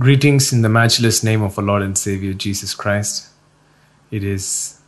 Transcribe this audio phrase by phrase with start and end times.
[0.00, 3.28] Greetings in the matchless name of our Lord and Savior Jesus Christ.
[4.10, 4.80] It is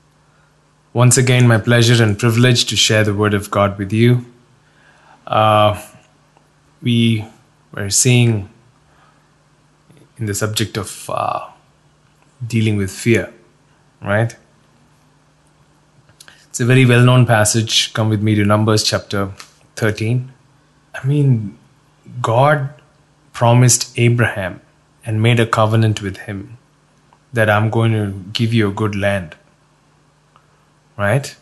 [0.95, 4.25] once again my pleasure and privilege to share the Word of God with you.
[5.27, 5.79] Uh,
[6.81, 7.27] we
[7.75, 8.49] were seeing
[10.17, 11.47] in the subject of uh,
[12.47, 13.35] dealing with fear,
[14.01, 14.35] right?
[16.49, 17.93] It's a very well known passage.
[17.93, 19.31] Come with me to Numbers chapter
[19.77, 20.33] 13.
[20.95, 21.59] I mean,
[22.23, 22.71] God
[23.35, 24.63] promised Abraham
[25.05, 26.59] and made a covenant with him
[27.33, 29.35] that I'm going to give you a good land,
[30.97, 31.35] right?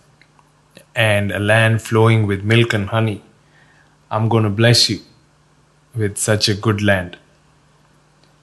[0.94, 3.22] And a land flowing with milk and honey.
[4.10, 5.00] I'm going to bless you
[5.94, 7.18] with such a good land.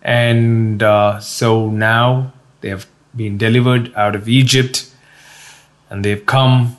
[0.02, 4.94] And uh, so now they have been delivered out of Egypt
[5.90, 6.78] and they've come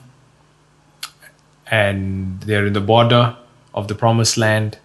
[1.67, 3.35] and they're in the border
[3.73, 4.79] of the promised land.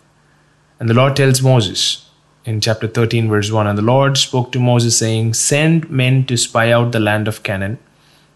[0.79, 2.11] And the Lord tells Moses
[2.45, 6.37] in chapter 13, verse 1 And the Lord spoke to Moses, saying, Send men to
[6.37, 7.79] spy out the land of Canaan,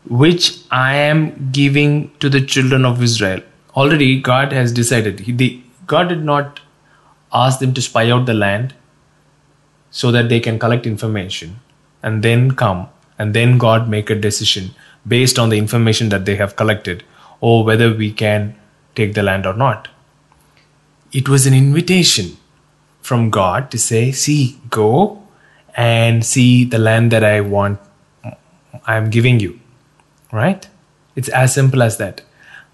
[0.08, 3.42] which I am giving to the children of Israel.
[3.76, 5.20] Already, God has decided.
[5.20, 6.60] He, the, God did not
[7.32, 8.74] ask them to spy out the land
[9.90, 11.60] so that they can collect information
[12.02, 12.88] and then come
[13.18, 14.70] and then God make a decision
[15.06, 17.04] based on the information that they have collected
[17.40, 18.56] or whether we can
[18.94, 19.88] take the land or not.
[21.12, 22.36] It was an invitation
[23.08, 25.22] from God to say, See, go
[25.74, 27.80] and see the land that I want,
[28.86, 29.58] I'm giving you.
[30.32, 30.68] Right?
[31.16, 32.22] It's as simple as that.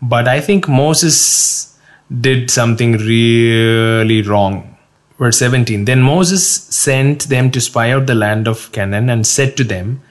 [0.02, 1.78] But I think Moses
[2.20, 4.76] did something really wrong.
[5.18, 9.56] Verse 17 Then Moses sent them to spy out the land of Canaan and said
[9.56, 10.02] to them,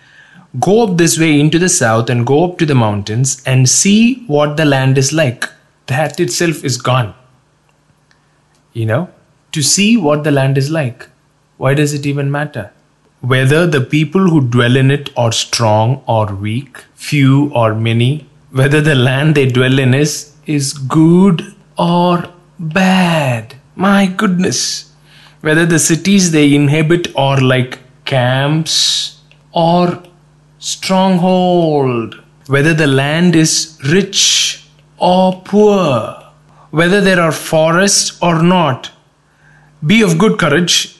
[0.59, 4.23] Go up this way into the south and go up to the mountains and see
[4.27, 5.45] what the land is like.
[5.88, 7.13] That itself is gone.
[8.71, 9.09] You know,
[9.54, 11.08] to see what the land is like.
[11.58, 12.72] Why does it even matter?
[13.22, 18.81] Whether the people who dwell in it are strong or weak, few or many, whether
[18.81, 22.25] the land they dwell in is, is good or
[22.59, 23.56] bad.
[23.75, 24.92] My goodness.
[25.42, 29.22] Whether the cities they inhabit are like camps
[29.52, 30.03] or
[30.59, 36.24] stronghold, whether the land is rich or poor,
[36.72, 38.92] whether there are forests or not.
[39.85, 40.97] Be of good courage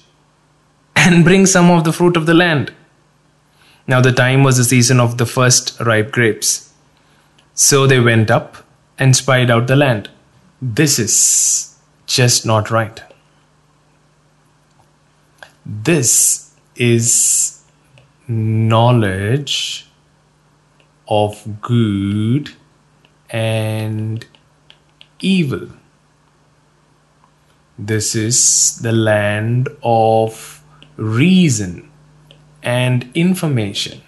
[0.96, 2.74] and bring some of the fruit of the land.
[3.88, 6.74] Now, the time was the season of the first ripe grapes.
[7.54, 8.58] So they went up
[8.98, 10.10] and spied out the land.
[10.62, 13.02] This is just not right.
[15.66, 17.64] This is
[18.28, 19.88] knowledge
[21.08, 22.52] of good
[23.30, 24.26] and
[25.20, 25.70] evil.
[27.78, 30.64] This is the land of
[30.96, 31.90] reason
[32.62, 34.02] and information,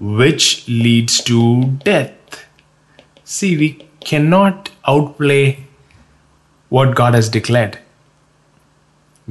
[0.00, 2.46] which leads to death.
[3.22, 5.66] See, we cannot outplay
[6.70, 7.78] what God has declared.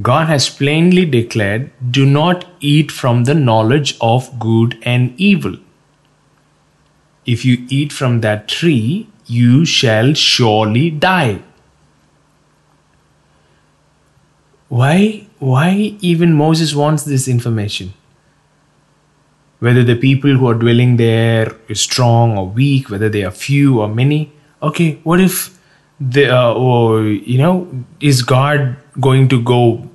[0.00, 5.56] God has plainly declared, Do not eat from the knowledge of good and evil.
[7.26, 11.42] If you eat from that tree, you shall surely die.
[14.70, 17.92] Why, why even Moses wants this information?
[19.58, 23.80] Whether the people who are dwelling there is strong or weak, whether they are few
[23.80, 24.32] or many.
[24.62, 25.58] Okay, what if
[26.00, 27.68] the, uh, or, you know,
[28.00, 29.90] is God going to go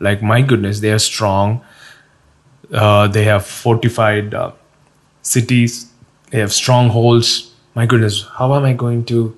[0.00, 1.64] like my goodness they are strong
[2.72, 4.52] uh, they have fortified uh,
[5.22, 5.92] cities
[6.30, 9.36] they have strongholds my goodness how am i going to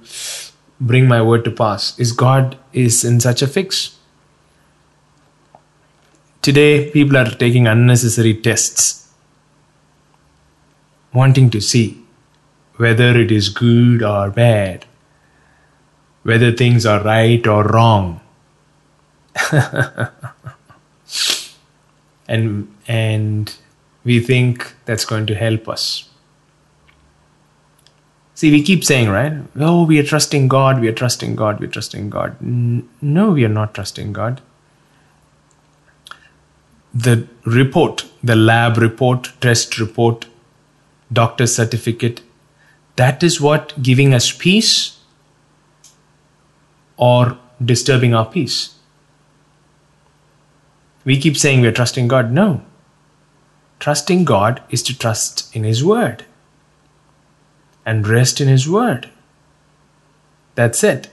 [0.81, 3.95] bring my word to pass is god is in such a fix
[6.48, 8.84] today people are taking unnecessary tests
[11.12, 11.86] wanting to see
[12.76, 14.84] whether it is good or bad
[16.30, 18.20] whether things are right or wrong.
[22.28, 22.47] And
[22.88, 23.54] and
[24.03, 25.84] we think that's going to help us.
[28.34, 29.36] See we keep saying right
[29.68, 32.36] oh we are trusting god we are trusting god we are trusting god.
[33.21, 34.42] No we are not trusting god
[37.04, 40.27] the report the lab report test report
[41.13, 42.22] doctor's certificate
[42.97, 44.98] that is what giving us peace
[46.97, 47.39] or
[47.72, 48.77] disturbing our peace
[51.07, 52.33] we keep saying we're trusting God.
[52.33, 52.63] No.
[53.78, 56.25] Trusting God is to trust in His Word
[57.87, 59.09] and rest in His Word.
[60.57, 61.09] That's it.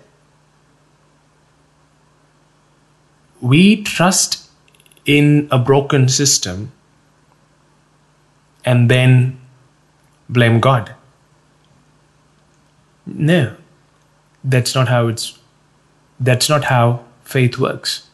[3.39, 4.42] We trust
[5.05, 6.71] in a broken system
[8.65, 9.39] and then
[10.29, 10.93] blame God.
[13.05, 13.55] No,
[14.43, 15.37] that's not how it's
[16.19, 18.07] that's not how faith works.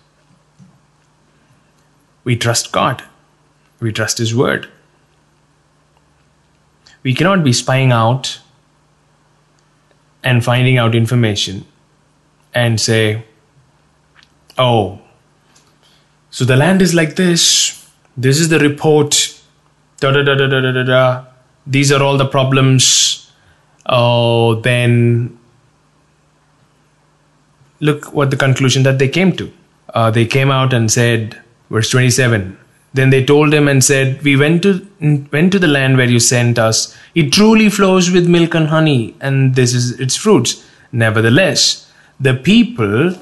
[2.24, 3.03] We trust God.
[3.80, 4.68] We trust His word.
[7.03, 8.39] We cannot be spying out
[10.24, 11.65] and finding out information
[12.53, 13.25] and say,
[14.57, 15.00] oh,
[16.31, 19.39] so the land is like this, this is the report,
[19.99, 21.25] da da da da da da da,
[21.65, 23.31] these are all the problems.
[23.85, 25.37] Oh, then
[27.79, 29.51] look what the conclusion that they came to.
[29.93, 31.39] Uh, they came out and said,
[31.69, 32.57] verse 27
[32.93, 34.85] then they told him and said, We went to
[35.31, 36.95] went to the land where you sent us.
[37.13, 40.65] It truly flows with milk and honey, and this is its fruits.
[40.91, 43.15] Nevertheless, the people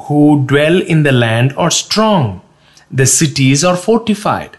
[0.00, 2.40] who dwell in the land are strong.
[2.90, 4.56] The cities are fortified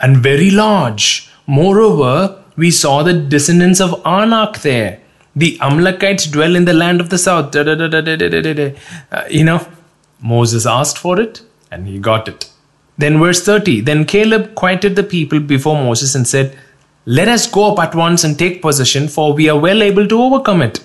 [0.00, 1.30] and very large.
[1.46, 5.00] Moreover, we saw the descendants of Anak there.
[5.34, 7.50] The Amalekites dwell in the land of the south.
[7.50, 8.72] Da, da, da,
[9.12, 9.66] Uh, you know,
[10.20, 12.50] Moses asked for it and he got it.
[12.98, 16.56] Then, verse 30 Then Caleb quieted the people before Moses and said,
[17.04, 20.22] Let us go up at once and take possession, for we are well able to
[20.22, 20.80] overcome it.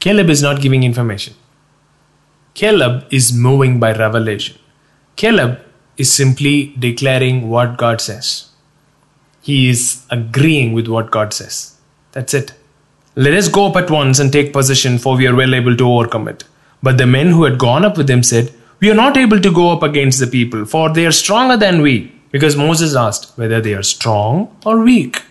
[0.00, 1.34] Caleb is not giving information.
[2.54, 4.56] Caleb is moving by revelation.
[5.16, 5.58] Caleb
[5.96, 8.50] is simply declaring what God says.
[9.42, 11.76] He is agreeing with what God says.
[12.12, 12.54] That's it.
[13.16, 15.88] Let us go up at once and take possession, for we are well able to
[15.88, 16.44] overcome it.
[16.82, 19.52] But the men who had gone up with him said, we are not able to
[19.52, 22.12] go up against the people, for they are stronger than we.
[22.30, 25.22] Because Moses asked whether they are strong or weak.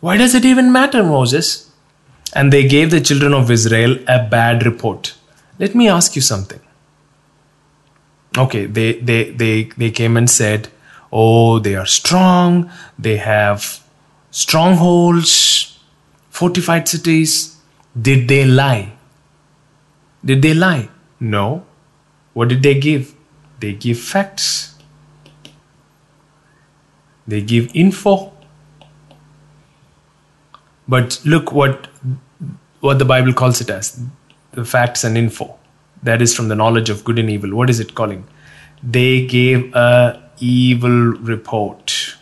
[0.00, 1.70] Why does it even matter, Moses?
[2.34, 5.15] And they gave the children of Israel a bad report.
[5.58, 6.60] Let me ask you something.
[8.36, 10.68] Okay, they, they, they, they came and said,
[11.10, 13.82] Oh, they are strong, they have
[14.30, 15.78] strongholds,
[16.28, 17.56] fortified cities.
[18.00, 18.92] Did they lie?
[20.22, 20.90] Did they lie?
[21.18, 21.64] No.
[22.34, 23.14] What did they give?
[23.60, 24.74] They give facts.
[27.26, 28.32] They give info.
[30.86, 31.88] But look what
[32.80, 33.98] what the Bible calls it as
[34.56, 35.56] the facts and info.
[36.02, 37.54] That is from the knowledge of good and evil.
[37.54, 38.26] What is it calling?
[38.82, 42.16] They gave a evil report.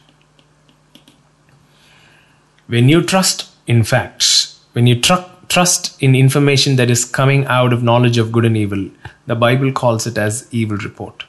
[2.67, 7.73] When you trust in facts, when you trust trust in information that is coming out
[7.73, 8.91] of knowledge of good and evil.
[9.27, 11.25] The Bible calls it as evil report.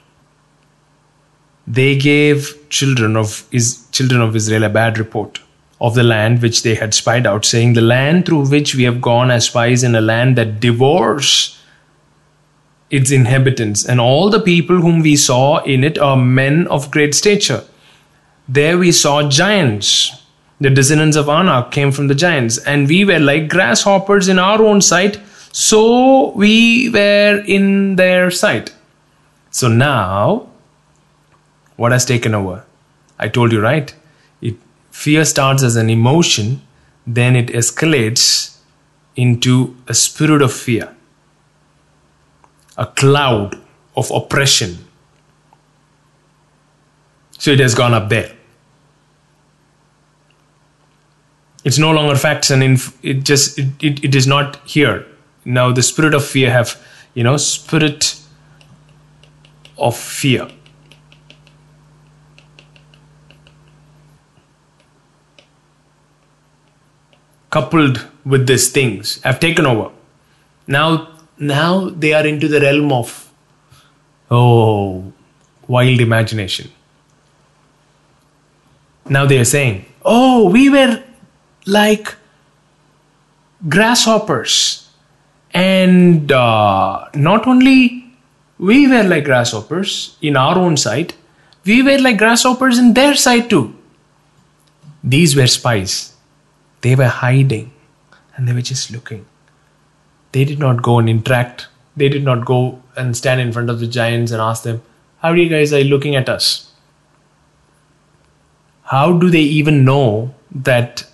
[1.67, 5.41] They gave children of is children of Israel a bad report
[5.81, 9.01] of the land which they had spied out, saying, The land through which we have
[9.01, 11.61] gone as spies in a land that devours
[12.89, 17.13] its inhabitants, and all the people whom we saw in it are men of great
[17.13, 17.63] stature.
[18.47, 20.11] There we saw giants
[20.59, 24.61] the descendants of Anak came from the giants, and we were like grasshoppers in our
[24.61, 25.19] own sight,
[25.51, 28.73] so we were in their sight.
[29.51, 30.47] So now,
[31.75, 32.65] what has taken over?
[33.19, 33.93] I told you, right?
[34.95, 36.61] Fear starts as an emotion,
[37.05, 38.57] then it escalates
[39.15, 40.95] into a spirit of fear,
[42.77, 43.61] a cloud
[43.95, 44.77] of oppression.
[47.37, 48.35] So it has gone up there.
[51.65, 55.05] it's no longer facts and inf- it just it, it, it is not here
[55.43, 56.81] now the spirit of fear have
[57.13, 58.21] you know spirit
[59.77, 60.47] of fear
[67.55, 67.99] coupled
[68.33, 69.87] with these things have taken over
[70.77, 70.87] now
[71.55, 73.15] now they are into the realm of
[74.39, 75.13] oh
[75.75, 76.69] wild imagination
[79.17, 79.83] now they are saying
[80.17, 80.93] oh we were
[81.65, 82.15] like
[83.67, 84.89] grasshoppers.
[85.53, 88.13] And uh, not only
[88.57, 91.15] we were like grasshoppers in our own sight,
[91.65, 93.75] we were like grasshoppers in their sight too.
[95.03, 96.14] These were spies.
[96.81, 97.71] They were hiding
[98.35, 99.25] and they were just looking.
[100.31, 101.67] They did not go and interact.
[101.95, 104.81] They did not go and stand in front of the giants and ask them,
[105.19, 106.71] How you guys are looking at us?
[108.83, 111.05] How do they even know that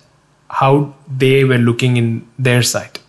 [0.52, 3.00] how they were looking in their sight.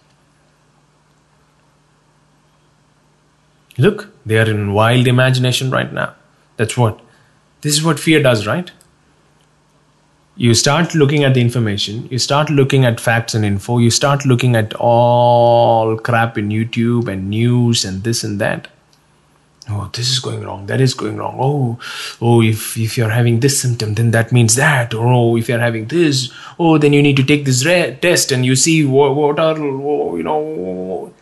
[3.77, 6.15] Look, they are in wild imagination right now.
[6.57, 6.99] That's what.
[7.61, 8.71] This is what fear does, right?
[10.35, 14.25] You start looking at the information, you start looking at facts and info, you start
[14.25, 18.67] looking at all crap in YouTube and news and this and that.
[19.73, 21.37] oh this is going wrong that is going wrong.
[21.39, 21.79] Oh
[22.29, 24.93] oh if if you're having this symptom then that means that.
[24.93, 28.31] Or oh if you're having this oh then you need to take this re- test
[28.31, 31.13] and you see what, what are oh, you know.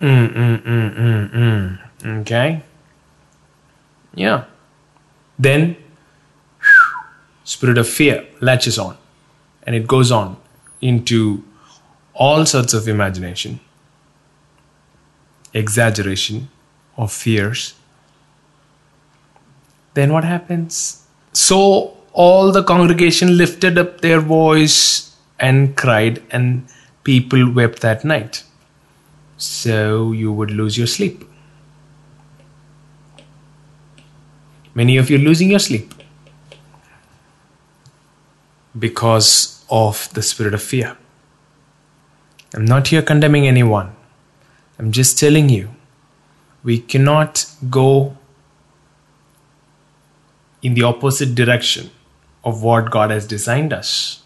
[0.00, 2.20] Mm, mm, mm, mm, mm.
[2.20, 2.62] okay?
[4.14, 4.44] Yeah.
[5.38, 5.76] Then
[7.44, 8.96] spirit of fear latches on
[9.62, 10.36] and it goes on
[10.80, 11.42] into
[12.14, 13.60] all sorts of imagination
[15.54, 16.48] exaggeration
[16.96, 17.74] of fears,
[19.94, 21.06] then what happens?
[21.32, 26.66] So all the congregation lifted up their voice and cried, and
[27.04, 28.44] people wept that night.
[29.36, 31.24] So you would lose your sleep.
[34.74, 35.93] Many of you losing your sleep
[38.78, 40.96] because of the spirit of fear.
[42.54, 43.94] I'm not here condemning anyone.
[44.78, 45.70] I'm just telling you
[46.62, 48.16] we cannot go
[50.62, 51.90] in the opposite direction
[52.42, 54.22] of what God has designed us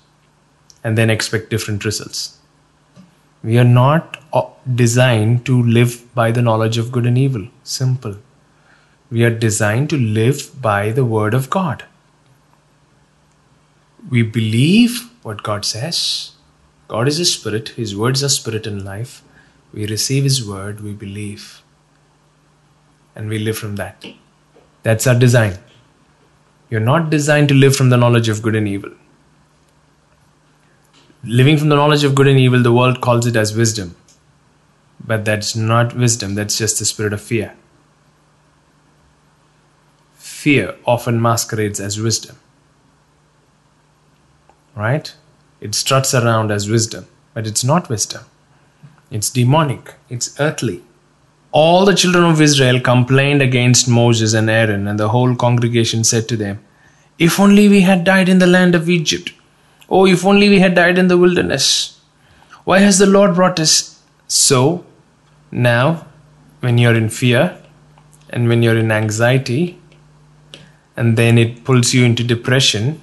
[0.84, 2.38] and then expect different results.
[3.42, 7.48] We are not uh, designed to live by the knowledge of good and evil.
[7.62, 8.16] Simple.
[9.10, 11.84] We are designed to live by the Word of God.
[14.08, 16.32] We believe what God says.
[16.88, 19.22] God is a spirit, His words are spirit and life.
[19.72, 21.62] We receive His word, we believe
[23.18, 24.06] and we live from that.
[24.84, 25.58] That's our design.
[26.70, 28.92] You're not designed to live from the knowledge of good and evil.
[31.24, 33.96] Living from the knowledge of good and evil, the world calls it as wisdom.
[35.04, 37.56] But that's not wisdom, that's just the spirit of fear.
[40.14, 42.36] Fear often masquerades as wisdom.
[44.78, 45.14] Right?
[45.60, 48.24] It struts around as wisdom, but it's not wisdom.
[49.10, 50.82] It's demonic, it's earthly
[51.50, 56.28] all the children of Israel complained against Moses and Aaron, and the whole congregation said
[56.28, 56.62] to them,
[57.18, 59.32] If only we had died in the land of Egypt.
[59.88, 61.98] Oh, if only we had died in the wilderness.
[62.64, 64.84] Why has the Lord brought us so?
[65.50, 66.06] Now,
[66.60, 67.58] when you're in fear
[68.28, 69.80] and when you're in anxiety,
[70.96, 73.00] and then it pulls you into depression,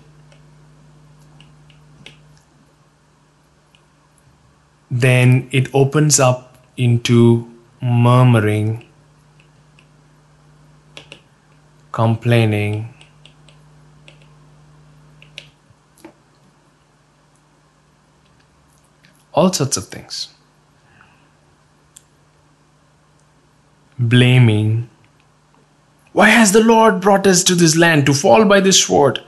[5.02, 8.86] then it opens up into murmuring,
[11.92, 12.94] complaining,
[19.34, 20.30] all sorts of things.
[24.00, 24.90] Blaming.
[26.14, 29.22] Why has the Lord brought us to this land to fall by this sword?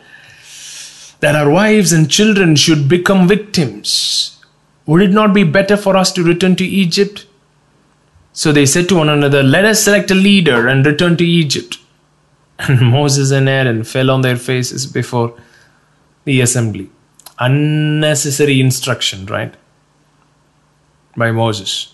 [1.20, 4.37] That our wives and children should become victims.
[4.88, 7.28] Would it not be better for us to return to Egypt?
[8.32, 11.78] So they said to one another, Let us select a leader and return to Egypt.
[12.60, 15.38] And Moses and Aaron fell on their faces before
[16.24, 16.90] the assembly.
[17.38, 19.54] Unnecessary instruction, right?
[21.16, 21.94] By Moses.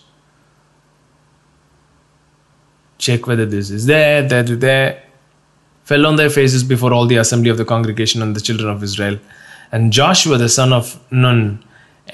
[2.96, 5.02] Check whether this is there, that, there.
[5.84, 8.82] Fell on their faces before all the assembly of the congregation and the children of
[8.82, 9.18] Israel.
[9.70, 11.62] And Joshua, the son of Nun,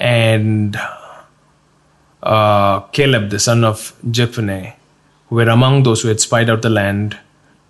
[0.01, 0.75] and
[2.23, 4.73] uh, Caleb, the son of Jephunneh,
[5.27, 7.19] who were among those who had spied out the land,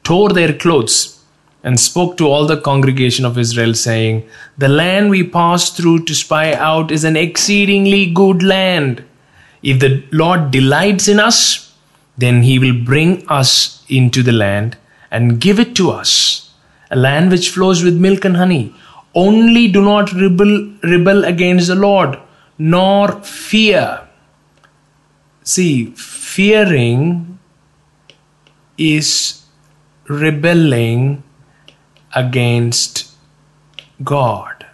[0.04, 1.22] tore their clothes
[1.62, 6.16] and spoke to all the congregation of Israel, saying, The land we passed through to
[6.16, 9.04] spy out is an exceedingly good land.
[9.62, 11.76] If the Lord delights in us,
[12.18, 14.78] then he will bring us into the land
[15.12, 16.52] and give it to us,
[16.90, 18.74] a land which flows with milk and honey.
[19.14, 22.18] Only do not rebel, rebel against the Lord,
[22.58, 24.08] nor fear
[25.44, 27.40] See, fearing
[28.78, 29.44] is
[30.08, 31.24] rebelling
[32.16, 33.12] against
[34.04, 34.66] God.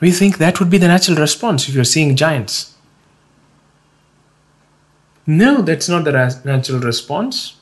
[0.00, 2.75] We think that would be the natural response if you're seeing giants.
[5.26, 6.12] No, that's not the
[6.44, 7.56] natural response.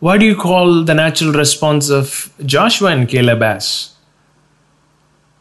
[0.00, 3.94] Why do you call the natural response of Joshua and Caleb as?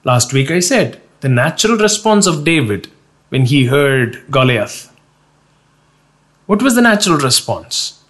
[0.04, 2.88] Last week I said the natural response of David
[3.30, 4.92] when he heard Goliath.
[6.46, 8.04] What was the natural response?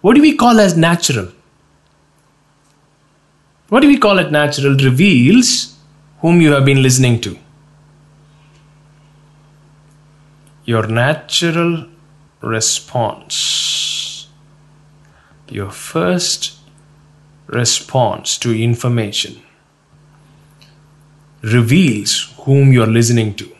[0.00, 1.28] What do we call as natural?
[3.68, 5.76] What do we call it natural reveals
[6.20, 7.38] whom you have been listening to.
[10.64, 11.86] Your natural
[12.40, 13.70] response
[15.50, 16.56] your first
[17.46, 19.42] response to information
[21.42, 23.50] reveals whom you're listening to,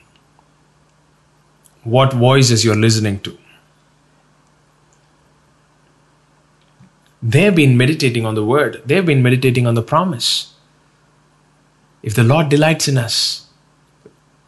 [1.82, 3.36] what voices you're listening to.
[7.22, 10.54] They've been meditating on the word, they've been meditating on the promise.
[12.02, 13.46] If the Lord delights in us,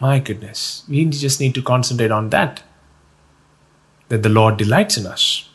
[0.03, 2.63] my goodness, we just need to concentrate on that.
[4.09, 5.49] That the Lord delights in us.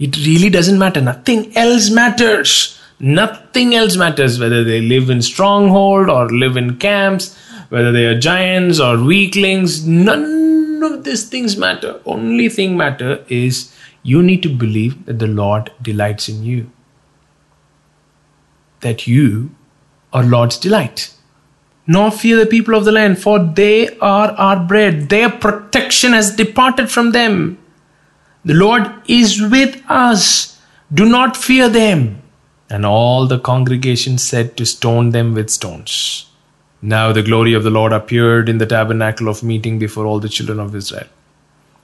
[0.00, 1.00] It really doesn't matter.
[1.00, 2.78] Nothing else matters.
[2.98, 7.36] Nothing else matters whether they live in stronghold or live in camps,
[7.68, 9.86] whether they are giants or weaklings.
[9.86, 12.00] None of these things matter.
[12.04, 16.72] Only thing matter is you need to believe that the Lord delights in you.
[18.80, 19.54] That you
[20.12, 21.14] are Lord's delight.
[21.90, 25.08] Nor fear the people of the land, for they are our bread.
[25.08, 27.58] Their protection has departed from them.
[28.44, 30.60] The Lord is with us.
[30.92, 32.22] Do not fear them.
[32.68, 36.30] And all the congregation said to stone them with stones.
[36.82, 40.28] Now the glory of the Lord appeared in the tabernacle of meeting before all the
[40.28, 41.08] children of Israel.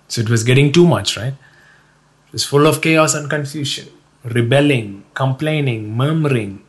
[0.09, 1.33] So it was getting too much, right?
[2.27, 3.89] It was full of chaos and confusion,
[4.23, 6.63] rebelling, complaining, murmuring,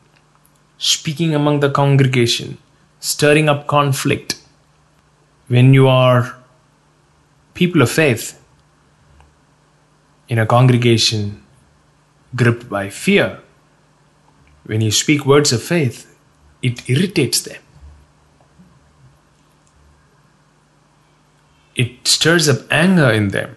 [0.78, 2.58] speaking among the congregation,
[3.06, 4.36] stirring up conflict.
[5.48, 6.36] When you are
[7.54, 8.42] people of faith
[10.28, 11.44] in a congregation
[12.36, 13.42] gripped by fear,
[14.66, 16.18] when you speak words of faith,
[16.64, 17.62] it irritates them.
[21.76, 23.56] It stirs up anger in them.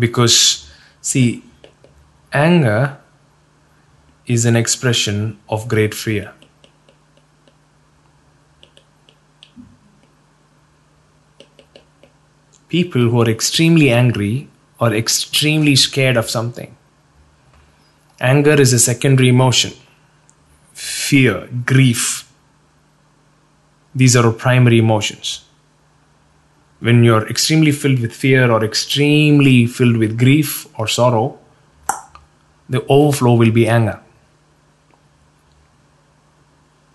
[0.00, 0.68] Because,
[1.00, 1.44] see,
[2.32, 2.98] anger
[4.26, 6.32] is an expression of great fear.
[12.68, 14.48] People who are extremely angry
[14.80, 16.76] or extremely scared of something
[18.20, 19.72] Anger is a secondary emotion.
[20.72, 22.32] Fear, grief,
[23.94, 25.44] these are our primary emotions.
[26.80, 31.38] When you're extremely filled with fear or extremely filled with grief or sorrow,
[32.68, 34.00] the overflow will be anger.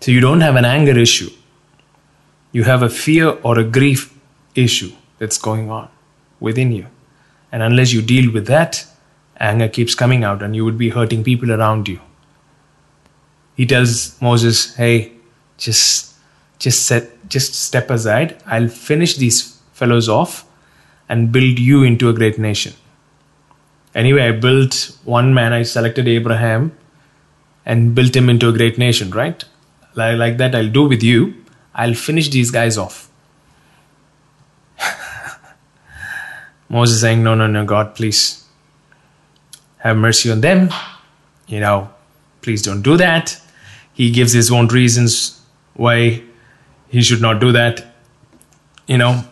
[0.00, 1.30] So you don't have an anger issue.
[2.50, 4.12] You have a fear or a grief
[4.54, 4.92] issue
[5.22, 5.88] that's going on
[6.40, 6.86] within you.
[7.52, 8.84] And unless you deal with that,
[9.38, 12.00] anger keeps coming out and you would be hurting people around you.
[13.60, 14.96] He tells Moses, "Hey,
[15.66, 16.14] just
[16.58, 18.34] just set just step aside.
[18.56, 19.38] I'll finish these
[19.82, 20.44] fellows off
[21.08, 22.74] and build you into a great nation."
[24.02, 26.72] Anyway, I built one man, I selected Abraham
[27.64, 29.44] and built him into a great nation, right?
[29.94, 31.34] Like, like that, I'll do with you.
[31.74, 33.02] I'll finish these guys off.
[36.72, 38.44] Moses saying, No, no, no, God, please
[39.76, 40.70] have mercy on them.
[41.46, 41.90] You know,
[42.40, 43.38] please don't do that.
[43.92, 45.38] He gives his own reasons
[45.74, 46.22] why
[46.88, 47.84] he should not do that.
[48.86, 49.22] You know,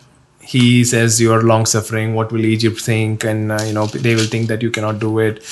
[0.42, 2.14] he says you are long suffering.
[2.14, 3.24] What will Egypt think?
[3.24, 5.42] And uh, you know, they will think that you cannot do it.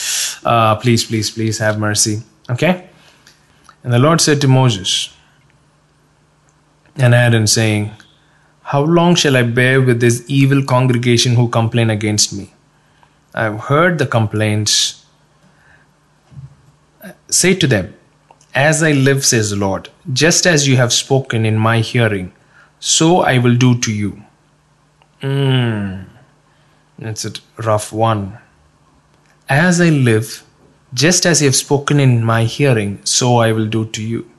[0.44, 2.22] Uh, please, please, please have mercy.
[2.50, 2.86] Okay.
[3.82, 5.08] And the Lord said to Moses
[6.96, 7.92] and Aaron, saying,
[8.68, 12.52] How long shall I bear with this evil congregation who complain against me?
[13.34, 15.06] I have heard the complaints.
[17.30, 17.94] Say to them,
[18.54, 22.30] As I live, says the Lord, just as you have spoken in my hearing,
[22.78, 24.22] so I will do to you.
[25.22, 26.04] Mm,
[26.98, 28.36] that's a rough one.
[29.48, 30.44] As I live,
[30.92, 34.30] just as you have spoken in my hearing, so I will do to you.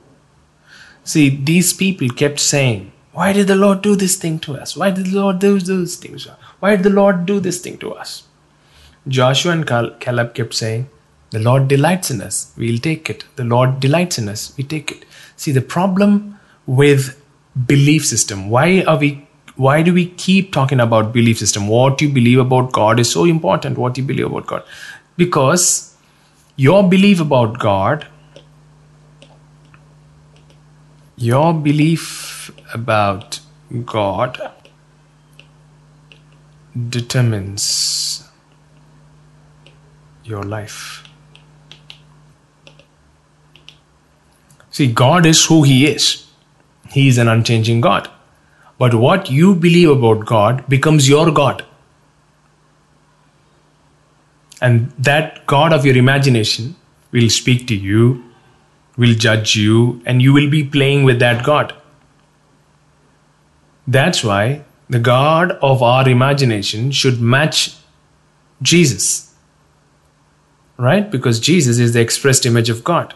[1.02, 4.76] See, these people kept saying, Why did the Lord do this thing to us?
[4.76, 6.28] Why did the Lord do those things?
[6.60, 8.24] Why did the Lord do this thing to us?
[9.08, 10.88] Joshua and Caleb kept saying,
[11.30, 13.24] The Lord delights in us, we'll take it.
[13.36, 15.04] The Lord delights in us, we take it.
[15.36, 17.20] See, the problem with
[17.66, 21.68] belief system, why are we why do we keep talking about belief system?
[21.68, 23.76] What you believe about God is so important.
[23.76, 24.62] What you believe about God.
[25.18, 25.94] Because
[26.56, 28.06] your belief about God,
[31.16, 32.39] your belief
[32.72, 33.40] about
[33.84, 34.52] God
[36.88, 38.28] determines
[40.24, 41.04] your life.
[44.70, 46.26] See, God is who He is.
[46.90, 48.08] He is an unchanging God.
[48.78, 51.64] But what you believe about God becomes your God.
[54.62, 56.76] And that God of your imagination
[57.12, 58.24] will speak to you,
[58.96, 61.74] will judge you, and you will be playing with that God.
[63.90, 67.74] That's why the God of our imagination should match
[68.62, 69.30] Jesus
[70.80, 71.10] right?
[71.10, 73.14] Because Jesus is the expressed image of God.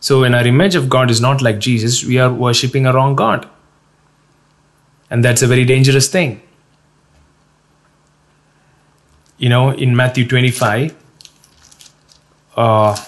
[0.00, 3.16] So when our image of God is not like Jesus, we are worshipping a wrong
[3.16, 3.48] God.
[5.10, 6.42] And that's a very dangerous thing.
[9.38, 10.94] You know, in Matthew 25,
[12.56, 13.04] uh,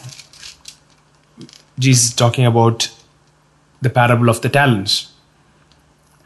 [1.79, 2.91] Jesus is talking about
[3.83, 5.13] the parable of the talents.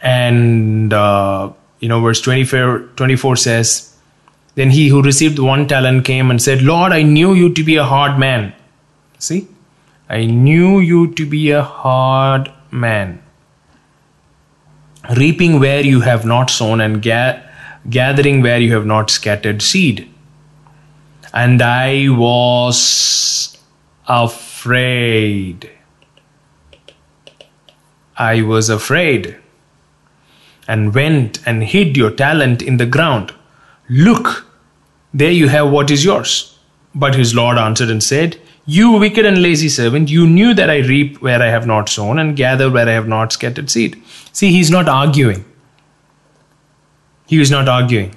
[0.02, 3.96] And, uh, you know, verse 24, 24 says,
[4.54, 7.76] Then he who received one talent came and said, Lord, I knew you to be
[7.76, 8.54] a hard man.
[9.18, 9.46] See?
[10.08, 13.22] I knew you to be a hard man,
[15.16, 17.40] reaping where you have not sown and ga-
[17.88, 20.12] gathering where you have not scattered seed.
[21.32, 23.56] And I was
[24.08, 25.70] afraid.
[28.16, 29.38] I was afraid
[30.70, 33.34] and went and hid your talent in the ground.
[33.88, 34.46] Look,
[35.12, 36.58] there you have what is yours.
[36.94, 40.78] But his Lord answered and said, You wicked and lazy servant, you knew that I
[40.78, 44.00] reap where I have not sown and gather where I have not scattered seed.
[44.32, 45.44] See, he's not arguing.
[47.26, 48.16] He was not arguing.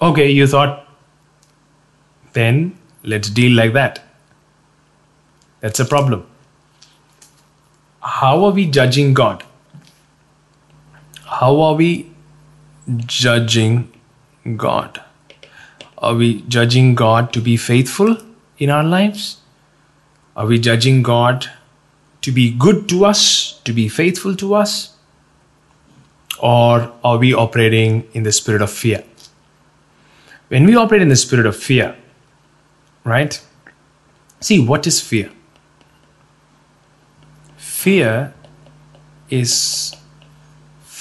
[0.00, 0.88] Okay, you thought,
[2.32, 4.02] then let's deal like that.
[5.60, 6.26] That's a problem.
[8.00, 9.44] How are we judging God?
[11.40, 12.10] How are we
[13.06, 13.90] judging
[14.56, 15.00] God?
[15.96, 18.18] Are we judging God to be faithful
[18.58, 19.38] in our lives?
[20.36, 21.48] Are we judging God
[22.20, 24.94] to be good to us, to be faithful to us?
[26.38, 29.02] Or are we operating in the spirit of fear?
[30.48, 31.96] When we operate in the spirit of fear,
[33.04, 33.42] right?
[34.40, 35.30] See, what is fear?
[37.56, 38.34] Fear
[39.30, 39.96] is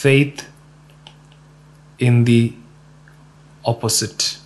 [0.01, 0.47] faith
[1.99, 2.53] in the
[3.63, 4.37] opposite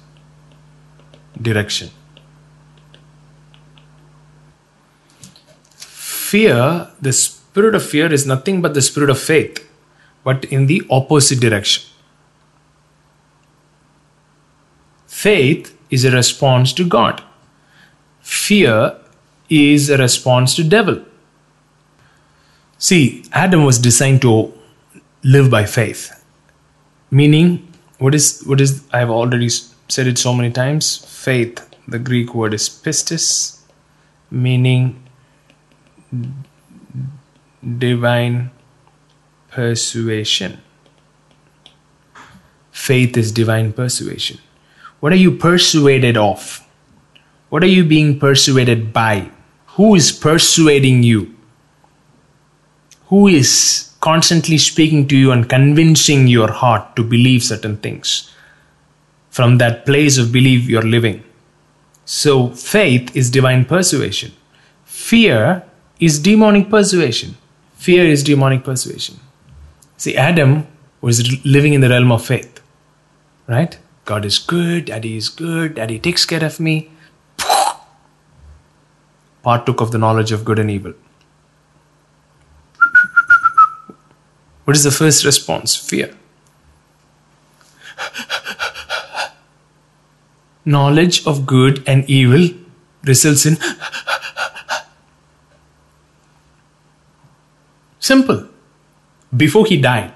[1.41, 1.89] direction.
[5.75, 9.65] Fear, the spirit of fear, is nothing but the spirit of faith,
[10.23, 11.83] but in the opposite direction.
[15.07, 17.23] Faith is a response to God.
[18.21, 18.97] Fear
[19.49, 20.99] is a response to devil.
[22.77, 24.53] See, Adam was designed to
[25.25, 26.23] live by faith.
[27.09, 30.97] Meaning, what is what is I've already said it so many times.
[31.05, 31.61] Faith.
[31.87, 33.59] The Greek word is pistis,
[34.31, 35.03] meaning
[37.77, 38.49] divine
[39.49, 40.61] persuasion.
[42.71, 44.39] Faith is divine persuasion.
[44.99, 46.61] What are you persuaded of?
[47.49, 49.29] What are you being persuaded by?
[49.77, 51.35] Who is persuading you?
[53.07, 58.31] Who is constantly speaking to you and convincing your heart to believe certain things?
[59.29, 61.23] From that place of belief you're living.
[62.05, 64.31] So, faith is divine persuasion.
[64.85, 65.63] Fear
[65.99, 67.35] is demonic persuasion.
[67.75, 69.19] Fear is demonic persuasion.
[69.97, 70.67] See, Adam
[71.01, 72.61] was living in the realm of faith,
[73.47, 73.77] right?
[74.05, 76.91] God is good, Daddy is good, Daddy takes care of me.
[79.43, 80.93] Partook of the knowledge of good and evil.
[84.65, 85.75] What is the first response?
[85.75, 86.13] Fear.
[90.65, 92.49] Knowledge of good and evil
[93.03, 93.57] results in
[97.99, 98.47] simple.
[99.35, 100.11] Before he died,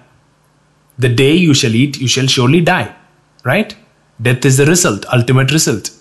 [0.97, 2.95] the day you shall eat, you shall surely die.
[3.43, 3.75] Right?
[4.21, 5.91] Death is the result, ultimate result.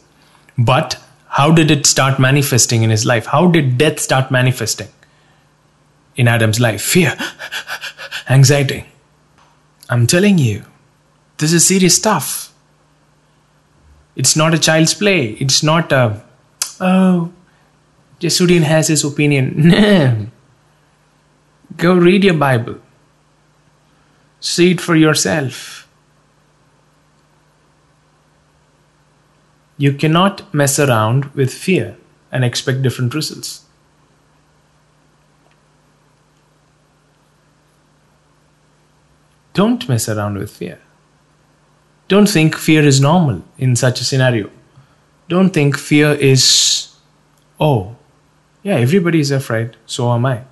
[0.56, 3.26] But how did it start manifesting in his life?
[3.26, 4.88] How did death start manifesting
[6.16, 6.82] in Adam's life?
[6.82, 7.16] Fear,
[8.28, 8.84] anxiety.
[9.88, 10.64] I'm telling you,
[11.38, 12.52] this is serious stuff.
[14.16, 15.30] It's not a child's play.
[15.40, 16.22] It's not a,
[16.80, 17.32] oh,
[18.18, 20.32] Jesudian has his opinion.
[21.76, 22.78] Go read your Bible.
[24.40, 25.88] See it for yourself.
[29.76, 31.96] You cannot mess around with fear
[32.32, 33.64] and expect different results.
[39.59, 40.79] Don't mess around with fear.
[42.07, 44.51] Don't think fear is normal in such a scenario.
[45.29, 46.94] Don't think fear is,
[47.59, 47.97] oh,
[48.62, 50.42] yeah, everybody is afraid, so am I.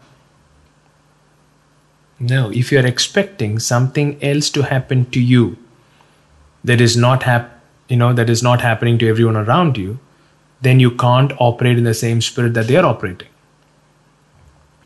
[2.18, 5.56] No, if you're expecting something else to happen to you
[6.64, 7.52] that is not hap-
[7.88, 10.00] you know that is not happening to everyone around you,
[10.62, 13.28] then you can't operate in the same spirit that they are operating.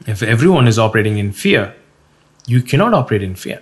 [0.06, 1.74] If everyone is operating in fear,
[2.46, 3.60] you cannot operate in fear.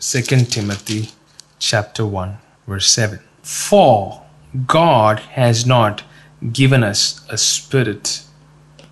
[0.00, 1.10] 2 Timothy
[1.58, 3.18] chapter 1 verse 7.
[3.42, 4.22] For
[4.68, 6.04] God has not
[6.52, 8.22] given us a spirit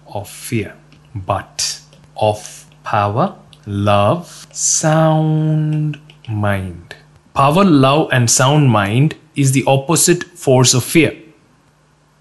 [0.09, 0.75] of fear,
[1.15, 1.81] but
[2.17, 6.97] of power, love, sound mind.
[7.35, 11.17] Power, love, and sound mind is the opposite force of fear.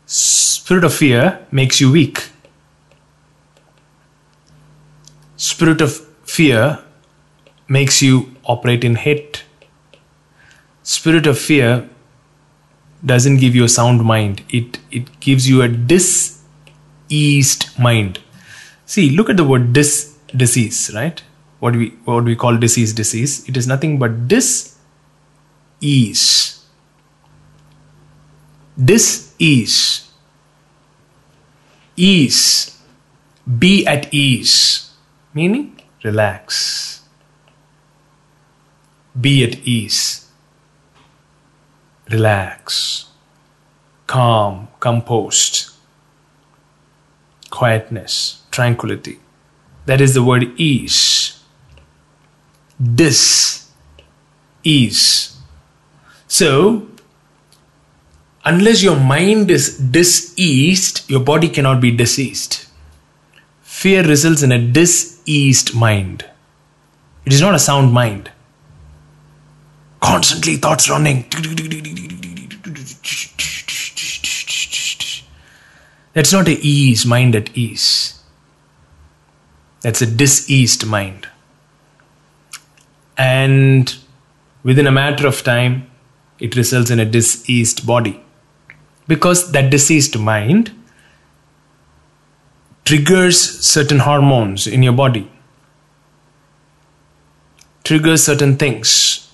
[0.06, 2.30] Spirit of fear makes you weak.
[5.38, 6.84] Spirit of fear
[7.67, 9.43] makes you operate in hate.
[10.84, 11.89] Spirit of fear
[13.05, 14.43] doesn't give you a sound mind.
[14.49, 18.19] It it gives you a diseased mind.
[18.86, 21.21] See, look at the word dis disease, right?
[21.60, 23.47] What we what we call disease disease?
[23.49, 24.77] It is nothing but dis
[25.81, 26.63] ease.
[28.77, 30.12] Dis ease.
[31.95, 32.77] Ease.
[33.60, 34.91] Be at ease.
[35.34, 36.94] Meaning relax.
[39.19, 40.30] Be at ease.
[42.10, 43.08] Relax.
[44.08, 45.71] Calm, composed.
[47.49, 49.19] Quietness, tranquility.
[49.86, 51.41] That is the word ease.
[52.80, 53.69] Dis
[54.63, 55.38] ease.
[56.28, 56.88] So,
[58.43, 62.65] unless your mind is diseased, your body cannot be diseased.
[63.62, 66.25] Fear results in a diseased mind.
[67.25, 68.32] It is not a sound mind.
[70.05, 71.25] Constantly thoughts running.
[76.13, 78.21] That's not a ease, mind at ease.
[79.81, 81.27] That's a diseased mind.
[83.17, 83.95] And
[84.63, 85.89] within a matter of time,
[86.39, 88.21] it results in a diseased body.
[89.07, 90.71] Because that diseased mind
[92.85, 95.31] triggers certain hormones in your body,
[97.83, 99.24] triggers certain things.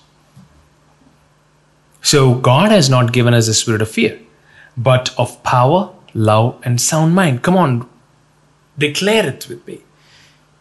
[2.02, 4.20] So, God has not given us a spirit of fear,
[4.76, 7.42] but of power, love, and sound mind.
[7.42, 7.88] Come on,
[8.76, 9.82] declare it with me.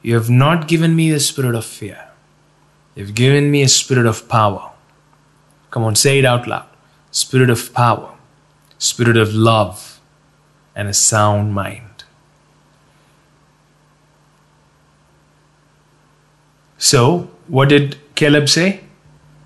[0.03, 2.09] You have not given me the spirit of fear.
[2.95, 4.71] You've given me a spirit of power.
[5.71, 6.67] Come on, say it out loud.
[7.09, 8.13] Spirit of power,
[8.77, 9.99] spirit of love,
[10.75, 12.03] and a sound mind.
[16.77, 18.81] So, what did Caleb say?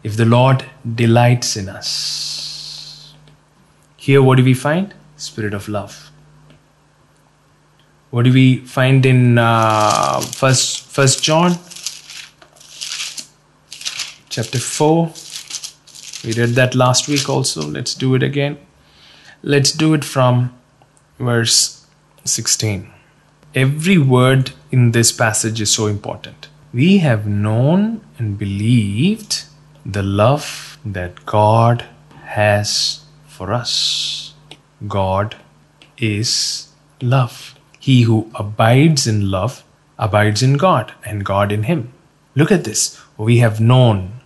[0.05, 0.63] If the Lord
[0.95, 3.15] delights in us.
[3.97, 4.93] Here, what do we find?
[5.17, 6.11] Spirit of love.
[8.11, 11.57] What do we find in uh, First First John,
[14.29, 15.11] chapter four?
[16.23, 17.67] We read that last week also.
[17.67, 18.59] Let's do it again.
[19.41, 20.55] Let's do it from
[21.17, 21.87] verse
[22.25, 22.91] sixteen.
[23.55, 26.47] Every word in this passage is so important.
[26.71, 29.45] We have known and believed
[29.85, 31.85] the love that God
[32.23, 34.33] has for us.
[34.87, 35.35] God
[35.97, 36.69] is
[37.01, 37.55] love.
[37.79, 39.63] He who abides in love
[39.99, 41.93] abides in God and God in him.
[42.33, 42.99] Look at this.
[43.15, 44.21] We have known.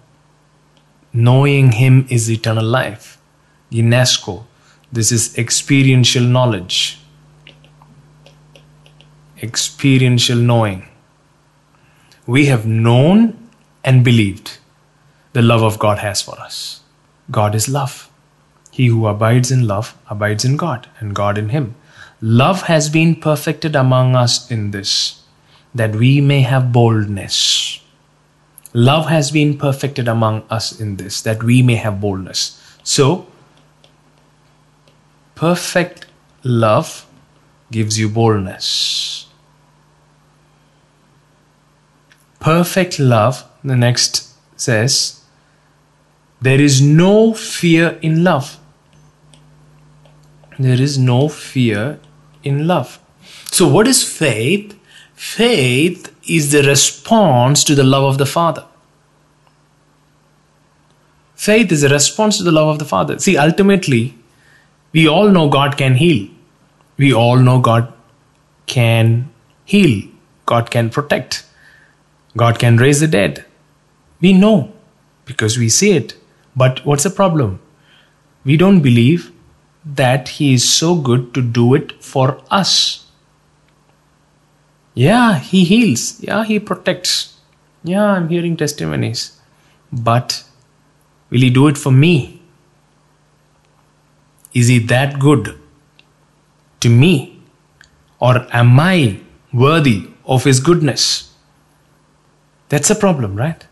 [1.12, 3.18] Knowing him is eternal life.
[3.70, 4.46] Ginosko.
[4.92, 7.02] This is experiential knowledge.
[9.44, 10.88] Experiential knowing.
[12.26, 13.50] We have known
[13.84, 14.59] and believed
[15.34, 16.82] the love of God has for us.
[17.32, 18.10] God is love.
[18.72, 21.76] He who abides in love abides in God, and God in him.
[22.22, 25.24] Love has been perfected among us in this,
[25.74, 27.82] that we may have boldness.
[28.74, 32.60] Love has been perfected among us in this, that we may have boldness.
[32.84, 33.28] So,
[35.36, 36.06] perfect
[36.44, 37.08] love
[37.72, 39.28] gives you boldness.
[42.40, 45.19] Perfect love, the next says,
[46.42, 48.58] there is no fear in love.
[50.58, 52.00] There is no fear
[52.44, 53.00] in love.
[53.52, 54.78] So, what is faith?
[55.16, 58.66] Faith is the response to the love of the Father.
[61.36, 63.18] Faith is a response to the love of the Father.
[63.20, 64.18] See, ultimately,
[64.92, 66.30] we all know God can heal.
[66.98, 67.94] We all know God
[68.66, 69.30] can
[69.66, 70.08] heal.
[70.46, 71.46] God can protect.
[72.36, 73.46] God can raise the dead.
[74.20, 74.74] We know
[75.26, 76.19] because we see it.
[76.60, 77.60] But what's the problem?
[78.44, 79.32] We don't believe
[79.86, 82.72] that He is so good to do it for us.
[84.94, 86.20] Yeah, He heals.
[86.22, 87.38] Yeah, He protects.
[87.84, 89.40] Yeah, I'm hearing testimonies.
[89.92, 90.44] But
[91.30, 92.42] will He do it for me?
[94.54, 95.58] Is He that good
[96.82, 97.42] to me?
[98.20, 99.20] Or am I
[99.54, 101.34] worthy of His goodness?
[102.68, 103.66] That's a problem, right?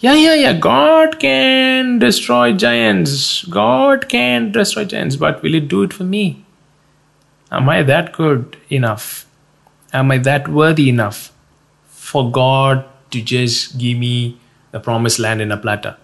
[0.00, 0.52] Yeah, yeah, yeah.
[0.54, 3.44] God can destroy giants.
[3.44, 6.42] God can destroy giants, but will it do it for me?
[7.52, 9.26] Am I that good enough?
[9.92, 11.32] Am I that worthy enough
[11.84, 14.38] for God to just give me
[14.70, 15.98] the promised land in a platter?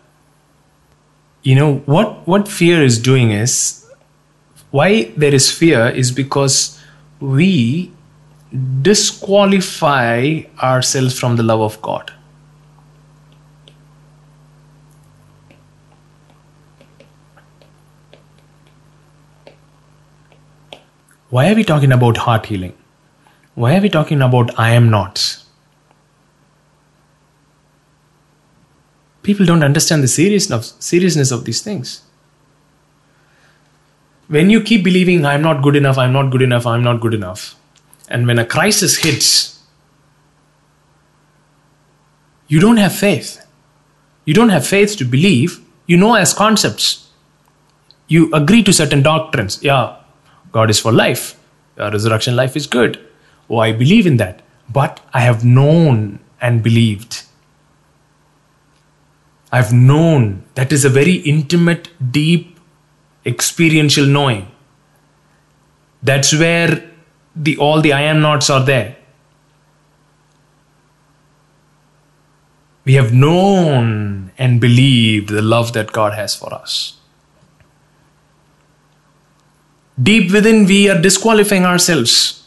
[1.43, 3.91] You know, what, what fear is doing is
[4.73, 6.79] why there is fear is because
[7.19, 7.91] we
[8.83, 12.13] disqualify ourselves from the love of God.
[21.29, 22.75] Why are we talking about heart healing?
[23.55, 25.45] Why are we talking about I am nots?
[29.23, 32.03] People don't understand the seriousness of, these things.
[34.29, 37.15] When you keep believing I'm not good enough, I'm not good enough, I'm not good
[37.15, 37.57] enough,
[38.09, 39.61] and when a crisis hits,
[42.47, 43.45] you don't have faith.
[44.25, 45.61] You don't have faith to believe.
[45.87, 47.09] You know as concepts.
[48.07, 49.61] You agree to certain doctrines.
[49.63, 49.97] Yeah,
[50.57, 51.39] God is for life.
[51.77, 52.99] Resurrection life is good.
[53.51, 54.41] Oh, I believe in that.
[54.73, 57.25] But I have known and believed.
[59.53, 60.45] I've known.
[60.55, 62.59] That is a very intimate, deep,
[63.27, 64.51] experiential knowing.
[66.03, 66.91] That's where
[67.35, 68.97] the all the I am nots are there.
[72.85, 76.97] We have known and believed the love that God has for us.
[80.03, 82.47] Deep within, we are disqualifying ourselves.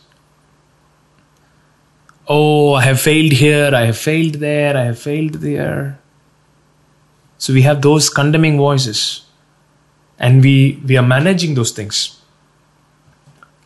[2.27, 5.99] Oh, I have failed here, I have failed there, I have failed there.
[7.39, 9.23] So we have those condemning voices
[10.19, 12.21] and we, we are managing those things.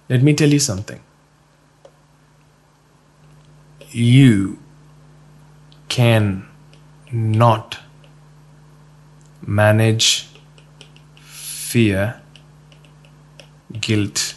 [0.08, 1.02] Let me tell you something.
[3.92, 4.60] You
[5.90, 6.48] can
[7.12, 7.80] not
[9.46, 10.30] manage
[11.16, 12.23] fear
[13.80, 14.36] guilt,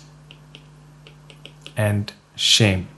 [1.76, 2.88] and shame.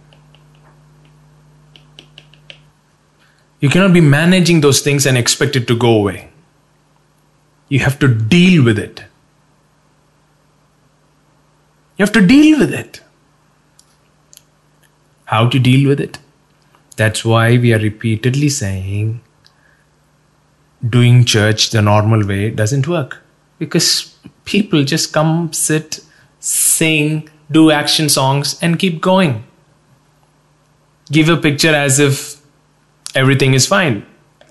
[3.61, 6.31] You cannot be managing those things and expect it to go away.
[7.69, 9.05] You have to deal with it.
[11.97, 13.03] You have to deal with it.
[15.25, 16.19] How to deal with it?
[16.97, 19.21] That's why we are repeatedly saying
[20.89, 23.23] doing church the normal way doesn't work.
[23.59, 26.01] Because people just come, sit,
[26.79, 29.45] sing, do action songs, and keep going.
[31.11, 32.41] Give a picture as if
[33.15, 34.05] everything is fine.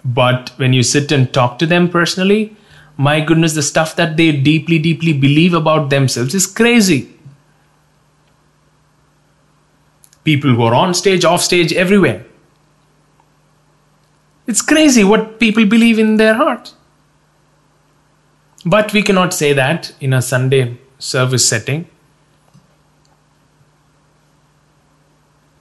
[0.03, 2.55] But when you sit and talk to them personally,
[2.97, 7.09] my goodness, the stuff that they deeply, deeply believe about themselves is crazy.
[10.23, 12.25] People who are on stage, off stage, everywhere.
[14.47, 16.73] It's crazy what people believe in their hearts.
[18.65, 21.87] But we cannot say that in a Sunday service setting.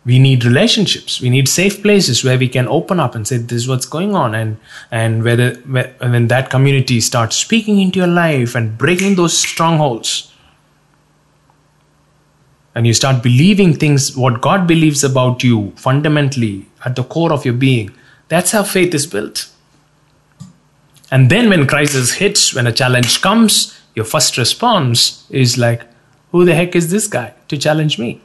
[0.06, 1.20] We need relationships.
[1.20, 4.14] We need safe places where we can open up and say, "This is what's going
[4.14, 4.56] on," and
[4.90, 10.12] and whether when that community starts speaking into your life and breaking those strongholds,
[12.76, 17.44] and you start believing things what God believes about you fundamentally at the core of
[17.44, 17.90] your being,
[18.28, 19.48] that's how faith is built.
[21.10, 25.82] And then when crisis hits, when a challenge comes, your first response is like,
[26.30, 28.20] Who the heck is this guy to challenge me?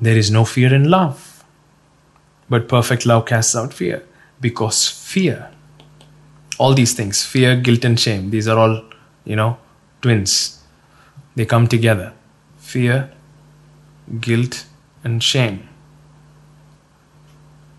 [0.00, 1.44] There is no fear in love.
[2.48, 4.04] But perfect love casts out fear
[4.40, 5.50] because fear,
[6.58, 8.84] all these things, fear, guilt, and shame, these are all,
[9.24, 9.58] you know,
[10.00, 10.62] twins.
[11.34, 12.12] They come together.
[12.58, 13.10] Fear,
[14.20, 14.64] guilt,
[15.04, 15.68] and shame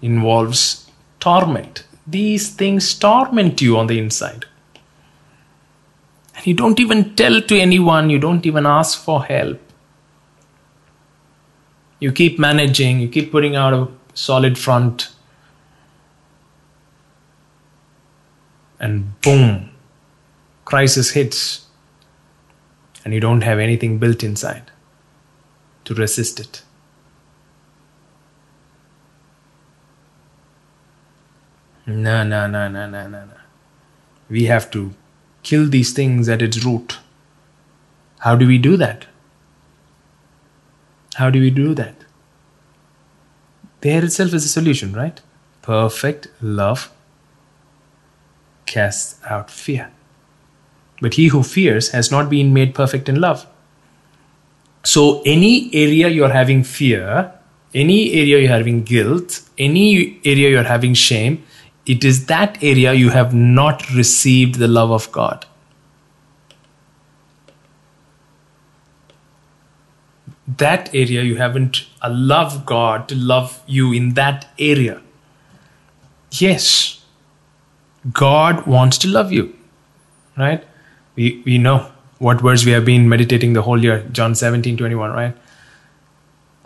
[0.02, 1.84] involves torment.
[2.08, 4.46] These things torment you on the inside.
[6.36, 9.60] And you don't even tell to anyone, you don't even ask for help.
[12.00, 15.10] You keep managing, you keep putting out a solid front.
[18.80, 19.72] And boom,
[20.66, 21.68] crisis hits.
[23.04, 24.72] And you don't have anything built inside
[25.86, 26.62] to resist it.
[31.86, 33.34] No, no, no, no, no, no, no.
[34.30, 34.94] We have to
[35.42, 37.00] kill these things at its root.
[38.20, 39.08] How do we do that?
[41.20, 42.06] How do we do that?
[43.82, 45.20] There itself is a solution, right?
[45.62, 46.90] Perfect love
[48.66, 49.92] casts out fear.
[51.02, 53.46] But he who fears has not been made perfect in love.
[54.84, 57.34] So, any area you're having fear,
[57.74, 61.44] any area you're having guilt, any area you're having shame,
[61.86, 65.46] it is that area you have not received the love of God.
[70.58, 75.02] That area you haven't uh, allowed God to love you in that area.
[76.32, 77.04] Yes,
[78.12, 79.56] God wants to love you,
[80.38, 80.64] right?
[81.16, 85.12] We, we know what words we have been meditating the whole year John 17 21,
[85.12, 85.36] right?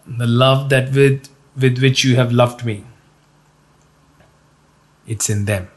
[0.05, 1.29] The love that with,
[1.59, 2.85] with which you have loved me
[5.07, 5.69] it's in them.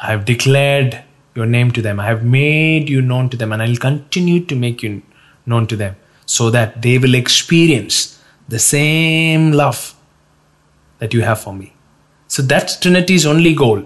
[0.00, 1.02] I have declared
[1.34, 2.00] your name to them.
[2.00, 5.02] I have made you known to them, and I'll continue to make you
[5.46, 9.94] known to them so that they will experience the same love
[10.98, 11.72] that you have for me.
[12.28, 13.84] So that's Trinity's only goal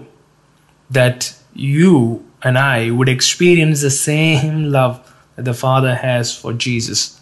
[0.89, 5.05] that you and I would experience the same love
[5.35, 7.19] that the Father has for Jesus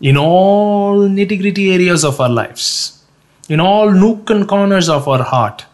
[0.00, 3.02] in all nitty gritty areas of our lives
[3.48, 5.64] in all nook and corners of our heart.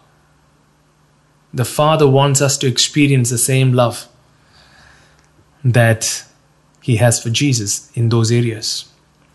[1.55, 4.09] The Father wants us to experience the same love
[5.65, 6.25] that
[6.83, 8.93] He has for Jesus in those areas.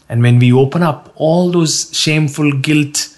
[0.09, 3.17] And when we open up all those shameful, guilt,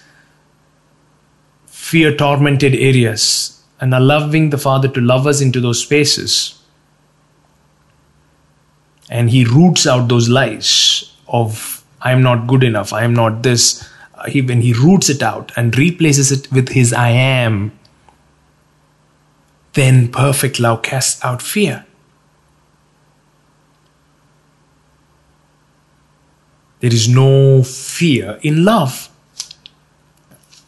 [1.66, 6.62] fear tormented areas and allowing the Father to love us into those spaces,
[9.10, 14.30] and He roots out those lies of, I'm not good enough, I'm not this, uh,
[14.30, 17.72] he, when he roots it out and replaces it with his I am,
[19.74, 21.86] then perfect love casts out fear.
[26.80, 29.10] There is no fear in love.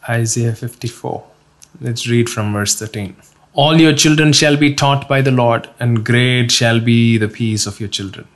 [0.08, 1.24] Isaiah 54.
[1.80, 3.16] Let's read from verse 13.
[3.54, 7.66] All your children shall be taught by the Lord, and great shall be the peace
[7.66, 8.26] of your children.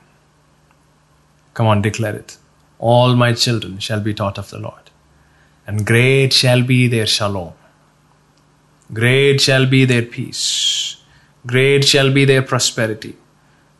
[1.53, 2.37] Come on, declare it.
[2.79, 4.87] All my children shall be taught of the Lord
[5.67, 7.53] and great shall be their shalom.
[8.93, 10.95] Great shall be their peace.
[11.45, 13.15] Great shall be their prosperity.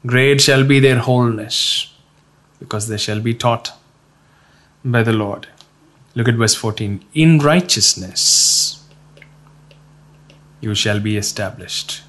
[0.05, 1.93] Great shall be their wholeness,
[2.59, 3.71] because they shall be taught
[4.91, 5.47] by the Lord.
[6.15, 7.03] Look at verse 14.
[7.13, 8.83] In righteousness
[10.61, 12.01] you shall be established.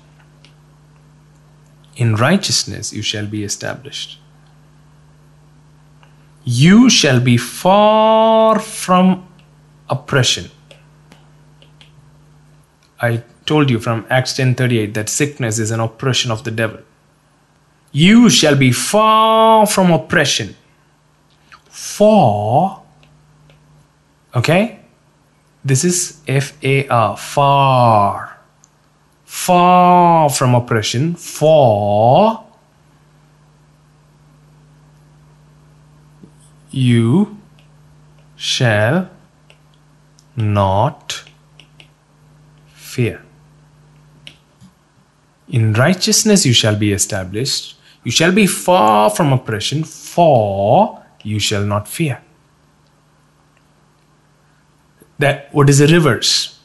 [1.96, 4.18] In righteousness you shall be established.
[6.44, 9.28] You shall be far from
[9.90, 10.50] oppression.
[13.00, 16.80] I told you from Acts 10:38 that sickness is an oppression of the devil.
[17.92, 20.56] You shall be far from oppression.
[21.78, 22.82] For
[24.34, 24.80] okay?
[25.64, 28.38] This is F A R far.
[29.24, 32.44] Far from oppression for
[36.70, 37.38] you
[38.36, 39.08] shall
[40.36, 41.24] not
[42.74, 43.22] fear.
[45.48, 47.76] In righteousness you shall be established.
[48.04, 52.22] You shall be far from oppression, for you shall not fear.
[55.18, 56.58] That what is the reverse?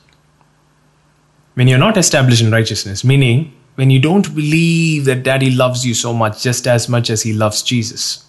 [1.55, 5.93] When you're not established in righteousness, meaning when you don't believe that daddy loves you
[5.93, 8.25] so much just as much as he loves Jesus.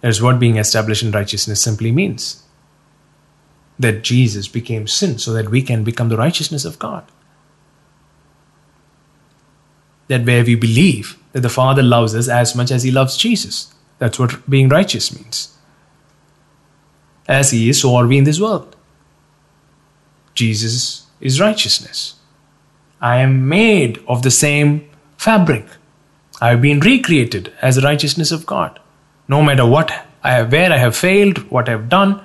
[0.00, 2.44] That's what being established in righteousness simply means
[3.78, 7.04] that Jesus became sin so that we can become the righteousness of God.
[10.08, 13.72] That where we believe that the Father loves us as much as He loves Jesus.
[13.98, 15.56] That's what being righteous means.
[17.26, 18.76] As He is, so are we in this world.
[20.34, 22.14] Jesus is righteousness.
[23.00, 25.66] I am made of the same fabric.
[26.40, 28.78] I have been recreated as the righteousness of God.
[29.26, 29.90] No matter what
[30.22, 32.22] I have, where I have failed, what I have done,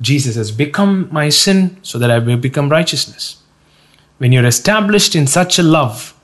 [0.00, 3.42] Jesus has become my sin so that I may become righteousness.
[4.18, 6.14] When you're established in such a love,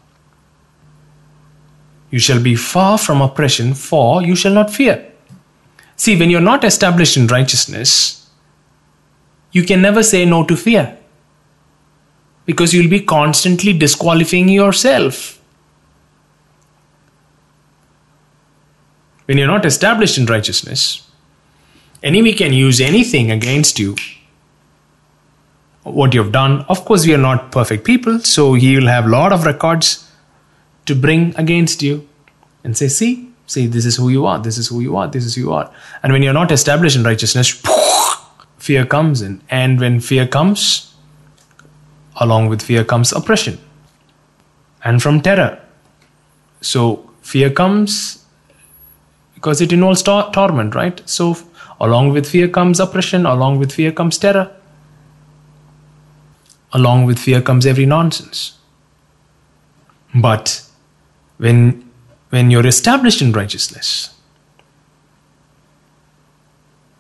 [2.10, 5.06] you shall be far from oppression, for you shall not fear.
[5.96, 8.28] See, when you're not established in righteousness,
[9.52, 10.96] you can never say no to fear
[12.46, 15.40] because you'll be constantly disqualifying yourself.
[19.26, 21.08] When you're not established in righteousness,
[22.02, 23.94] enemy can use anything against you
[25.82, 29.08] what you've done of course we are not perfect people so he will have a
[29.08, 30.09] lot of records
[30.90, 31.96] to bring against you
[32.64, 33.10] and say see
[33.46, 35.52] see this is who you are this is who you are this is who you
[35.52, 35.72] are.
[36.02, 37.50] And when you're not established in righteousness
[38.68, 39.40] fear comes in.
[39.50, 40.94] And when fear comes
[42.16, 43.58] along with fear comes oppression.
[44.84, 45.58] And from terror.
[46.60, 48.24] So fear comes
[49.34, 51.02] because it involves tor- torment right?
[51.08, 51.36] So
[51.80, 54.50] Along with fear comes oppression, along with fear comes terror.
[56.72, 58.56] along with fear comes every nonsense.
[60.14, 60.62] But
[61.40, 61.90] when,
[62.28, 64.14] when you're established in righteousness,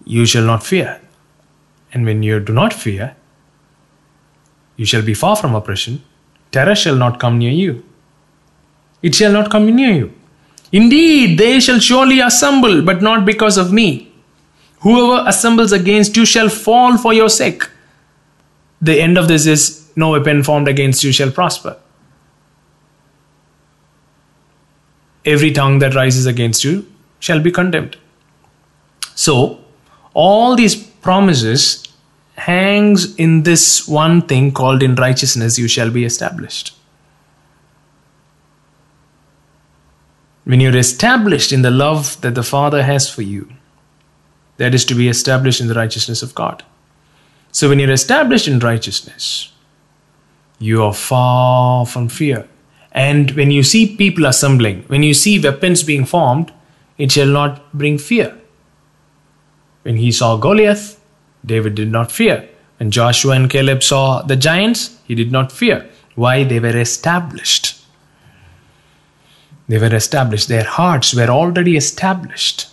[0.06, 0.98] you shall not fear.
[1.92, 3.16] And when you do not fear,
[4.76, 6.02] you shall be far from oppression,
[6.52, 7.84] terror shall not come near you.
[9.02, 10.12] It shall not come near you.
[10.72, 14.10] Indeed, they shall surely assemble, but not because of me.
[14.80, 17.68] Whoever assembles against you shall fall for your sake.
[18.80, 21.76] The end of this is no weapon formed against you shall prosper.
[25.24, 26.86] Every tongue that rises against you
[27.18, 27.96] shall be condemned.
[29.14, 29.62] So,
[30.14, 31.84] all these promises
[32.34, 36.74] hangs in this one thing called in righteousness you shall be established.
[40.44, 43.52] When you're established in the love that the Father has for you,
[44.56, 46.64] that is to be established in the righteousness of God.
[47.52, 49.52] So when you're established in righteousness,
[50.58, 52.48] you are far from fear.
[52.92, 56.52] And when you see people assembling, when you see weapons being formed,
[56.98, 58.36] it shall not bring fear.
[59.82, 61.00] When he saw Goliath,
[61.44, 62.48] David did not fear.
[62.78, 65.88] When Joshua and Caleb saw the giants, he did not fear.
[66.14, 66.44] Why?
[66.44, 67.82] They were established.
[69.68, 70.48] They were established.
[70.48, 72.68] Their hearts were already established.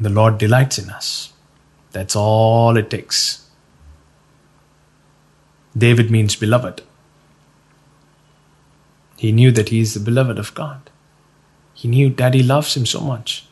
[0.00, 1.32] The Lord delights in us.
[1.92, 3.46] That's all it takes.
[5.76, 6.82] David means beloved.
[9.18, 10.90] He knew that he is the beloved of God.
[11.74, 13.46] He knew he loves him so much.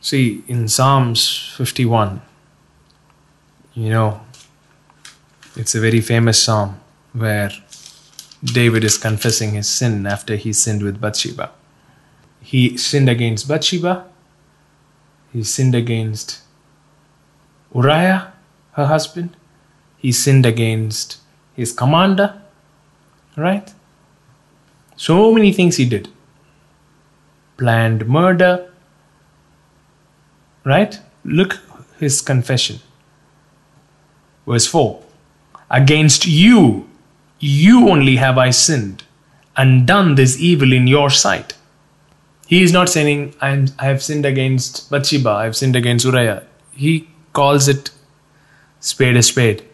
[0.00, 2.20] See, in Psalms 51,
[3.74, 4.20] you know,
[5.56, 6.78] it's a very famous psalm
[7.12, 7.50] where
[8.44, 11.50] David is confessing his sin after he sinned with Bathsheba.
[12.40, 14.04] He sinned against Bathsheba,
[15.32, 16.40] he sinned against
[17.74, 18.32] Uriah,
[18.72, 19.36] her husband,
[19.96, 21.18] he sinned against
[21.54, 22.40] his commander,
[23.36, 23.72] right?
[24.96, 26.08] So many things he did.
[27.56, 28.70] Planned murder,
[30.64, 30.98] right?
[31.24, 31.60] Look
[31.98, 32.80] his confession.
[34.46, 35.02] Verse 4
[35.70, 36.88] Against you,
[37.38, 39.04] you only have I sinned
[39.56, 41.54] and done this evil in your sight.
[42.46, 46.44] He is not saying, I have sinned against Bathsheba, I have sinned against Uriah.
[46.72, 47.90] He calls it
[48.80, 49.64] spade a spade.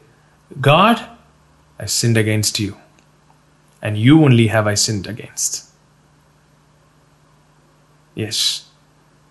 [0.60, 1.06] God,
[1.78, 2.76] I sinned against you,
[3.82, 5.68] and you only have I sinned against.
[8.14, 8.68] Yes.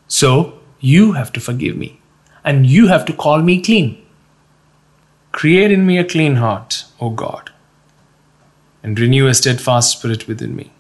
[0.07, 2.01] So, you have to forgive me,
[2.43, 4.05] and you have to call me clean.
[5.31, 7.51] Create in me a clean heart, O God,
[8.83, 10.71] and renew a steadfast spirit within me.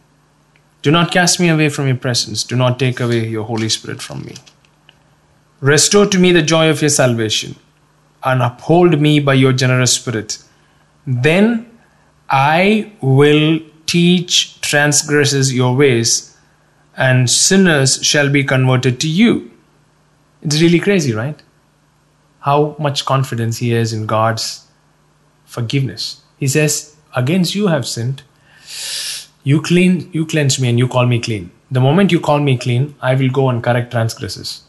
[0.81, 2.43] Do not cast me away from your presence.
[2.43, 4.35] Do not take away your Holy Spirit from me.
[5.59, 7.55] Restore to me the joy of your salvation
[8.23, 10.43] and uphold me by your generous spirit.
[11.05, 11.70] Then
[12.31, 16.37] I will teach transgressors your ways,
[16.95, 19.51] and sinners shall be converted to you.
[20.41, 21.41] It's really crazy, right?
[22.39, 24.67] How much confidence he has in God's
[25.51, 26.21] forgiveness.
[26.37, 28.23] He says, Against you have sinned.
[29.43, 31.51] You clean, you cleanse me and you call me clean.
[31.69, 34.63] The moment you call me clean, I will go and correct transgressors.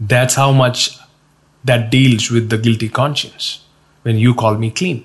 [0.00, 0.96] That's how much
[1.64, 3.64] that deals with the guilty conscience
[4.08, 5.04] when you call me clean.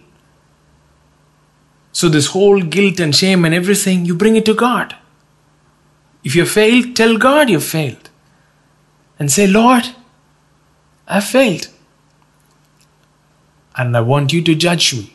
[1.91, 4.95] So, this whole guilt and shame and everything, you bring it to God.
[6.23, 8.09] If you failed, tell God you failed.
[9.19, 9.89] And say, Lord,
[11.07, 11.67] I failed.
[13.75, 15.13] And I want you to judge me.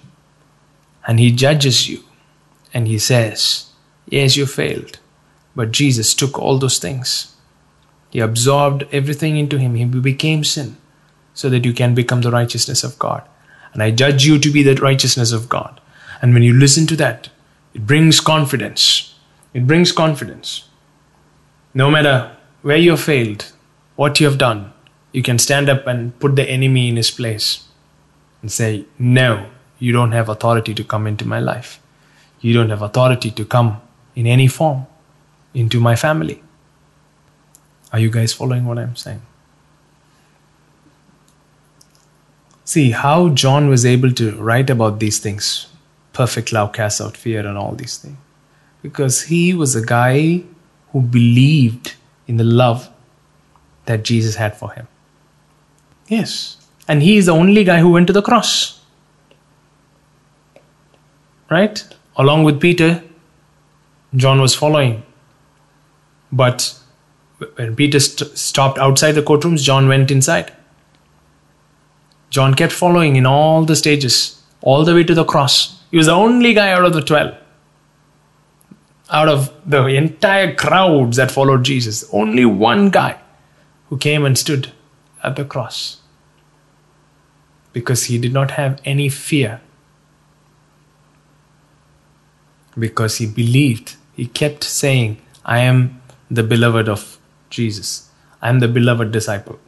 [1.06, 2.04] And He judges you.
[2.74, 3.70] And He says,
[4.06, 4.98] Yes, you failed.
[5.56, 7.34] But Jesus took all those things.
[8.10, 9.74] He absorbed everything into Him.
[9.74, 10.76] He became sin
[11.32, 13.26] so that you can become the righteousness of God.
[13.72, 15.80] And I judge you to be the righteousness of God.
[16.20, 17.28] And when you listen to that,
[17.74, 19.14] it brings confidence.
[19.54, 20.68] It brings confidence.
[21.74, 23.52] No matter where you have failed,
[23.96, 24.72] what you have done,
[25.12, 27.66] you can stand up and put the enemy in his place
[28.42, 29.48] and say, No,
[29.78, 31.80] you don't have authority to come into my life.
[32.40, 33.80] You don't have authority to come
[34.14, 34.86] in any form
[35.54, 36.42] into my family.
[37.92, 39.22] Are you guys following what I'm saying?
[42.68, 45.68] See how John was able to write about these things.
[46.12, 48.18] Perfect love casts out fear and all these things.
[48.82, 50.42] Because he was a guy
[50.92, 51.94] who believed
[52.26, 52.90] in the love
[53.86, 54.86] that Jesus had for him.
[56.08, 56.58] Yes.
[56.86, 58.82] And he is the only guy who went to the cross.
[61.50, 61.82] Right?
[62.16, 63.02] Along with Peter,
[64.14, 65.04] John was following.
[66.30, 66.78] But
[67.54, 70.52] when Peter st- stopped outside the courtrooms, John went inside.
[72.30, 75.82] John kept following in all the stages, all the way to the cross.
[75.90, 77.34] He was the only guy out of the 12.
[79.10, 83.18] Out of the entire crowds that followed Jesus, only one guy
[83.88, 84.72] who came and stood
[85.22, 85.98] at the cross
[87.72, 89.60] because he did not have any fear.
[92.78, 96.00] Because he believed, he kept saying, I am
[96.30, 97.18] the beloved of
[97.50, 98.10] Jesus,
[98.42, 99.58] I am the beloved disciple.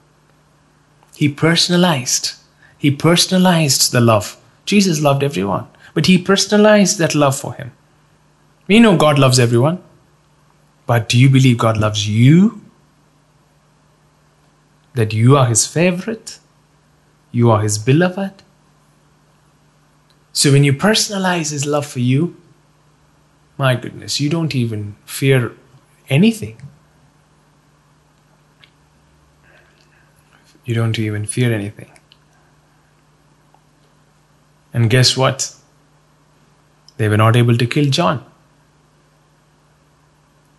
[1.16, 2.34] He personalized,
[2.80, 4.38] he personalized the love.
[4.64, 7.72] Jesus loved everyone, but he personalized that love for him.
[8.66, 9.82] We know God loves everyone,
[10.86, 12.62] but do you believe God loves you?
[14.94, 16.38] That you are his favorite?
[17.32, 18.42] You are his beloved?
[20.32, 22.34] So when you personalize his love for you,
[23.58, 25.52] my goodness, you don't even fear
[26.08, 26.56] anything.
[30.64, 31.90] You don't even fear anything.
[34.72, 35.54] And guess what?
[36.96, 38.24] They were not able to kill John.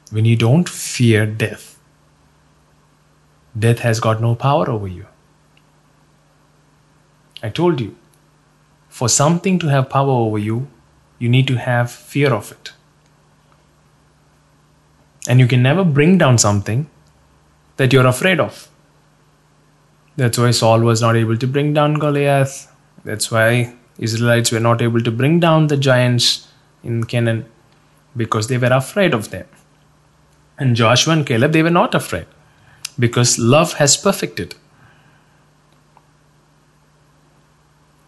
[0.10, 1.80] When you don't fear death,
[3.58, 5.06] death has got no power over you.
[7.44, 7.96] I told you,
[8.90, 10.68] for something to have power over you,
[11.18, 12.74] you need to have fear of it.
[15.28, 16.90] And you can never bring down something
[17.78, 18.68] that you're afraid of.
[20.18, 22.72] That's why Saul was not able to bring down Goliath.
[23.06, 26.48] That's why Israelites were not able to bring down the giants
[26.84, 27.46] in Canaan
[28.18, 29.46] because they were afraid of them.
[30.58, 32.26] And Joshua and Caleb, they were not afraid
[33.00, 34.56] because love has perfected.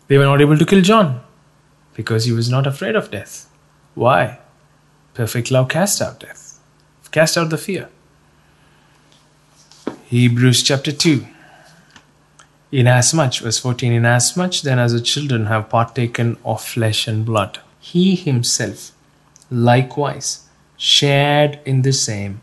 [0.08, 1.22] They were not able to kill John
[1.94, 3.50] because he was not afraid of death.
[3.94, 4.40] Why?
[5.14, 6.60] Perfect love cast out death,
[7.12, 7.90] cast out the fear.
[10.06, 11.26] Hebrews chapter 2.
[12.74, 18.16] Inasmuch, verse 14, inasmuch then as the children have partaken of flesh and blood, he
[18.16, 18.94] himself
[19.52, 22.42] likewise shared in the same,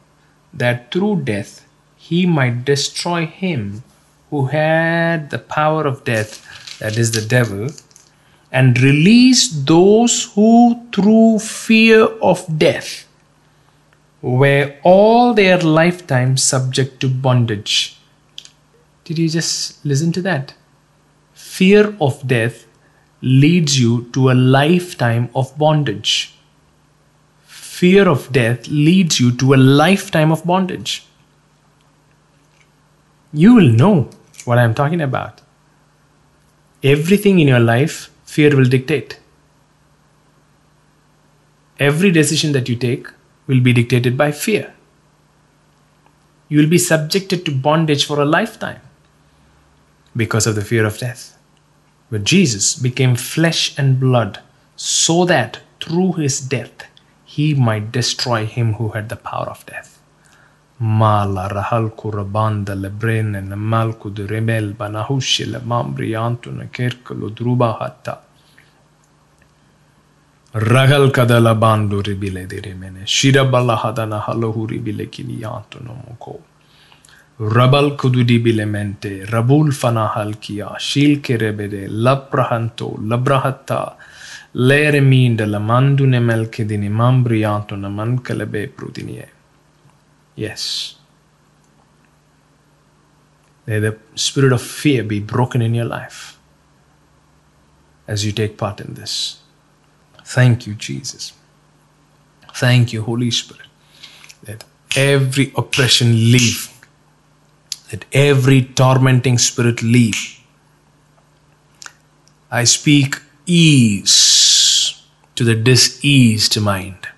[0.55, 1.67] that through death
[1.97, 3.83] he might destroy him
[4.31, 7.69] who had the power of death that is the devil,
[8.53, 13.05] and release those who, through fear of death,
[14.23, 18.00] were all their lifetime subject to bondage.
[19.11, 20.55] Did you just listen to that?
[21.35, 22.65] Fear of death
[23.21, 26.37] leads you to a lifetime of bondage.
[27.45, 31.07] Fear of death leads you to a lifetime of bondage.
[33.33, 34.11] You will know
[34.45, 35.41] what I'm talking about
[36.85, 39.19] everything in your life, fear will dictate.
[41.81, 43.09] Every decision that you take
[43.49, 44.73] will be dictated by fear.
[46.49, 48.81] You will be subjected to bondage for a lifetime
[50.17, 51.37] because of the fear of death.
[52.11, 54.41] But Jesus became flesh and blood
[54.77, 56.87] so that through his death
[57.25, 60.01] he might destroy him who had the power of death.
[60.81, 61.71] Na malku.
[70.53, 71.13] Ragal
[72.03, 73.07] ribile.
[73.07, 74.21] Shira balahadana
[75.11, 76.41] kiniyantu no moko.
[77.41, 83.97] Rabal kududi bilemente, rabul fana halkia, shil kerebede, labrahanto, labrahata,
[84.53, 89.29] lere minda la mandu ne melkedini mambrianto na mankalebe prudinie.
[90.37, 90.97] Yes.
[93.67, 96.39] May the spirit of fear be broken in your life
[98.07, 99.41] as you take part in this.
[100.25, 101.33] Thank you, Jesus.
[102.55, 103.67] Thank you, Holy Spirit.
[104.47, 104.65] Let
[104.95, 106.70] every oppression leave.
[107.93, 110.39] Let every tormenting spirit leave.
[112.51, 113.17] I speak
[113.47, 115.03] ease
[115.35, 117.09] to the diseased mind.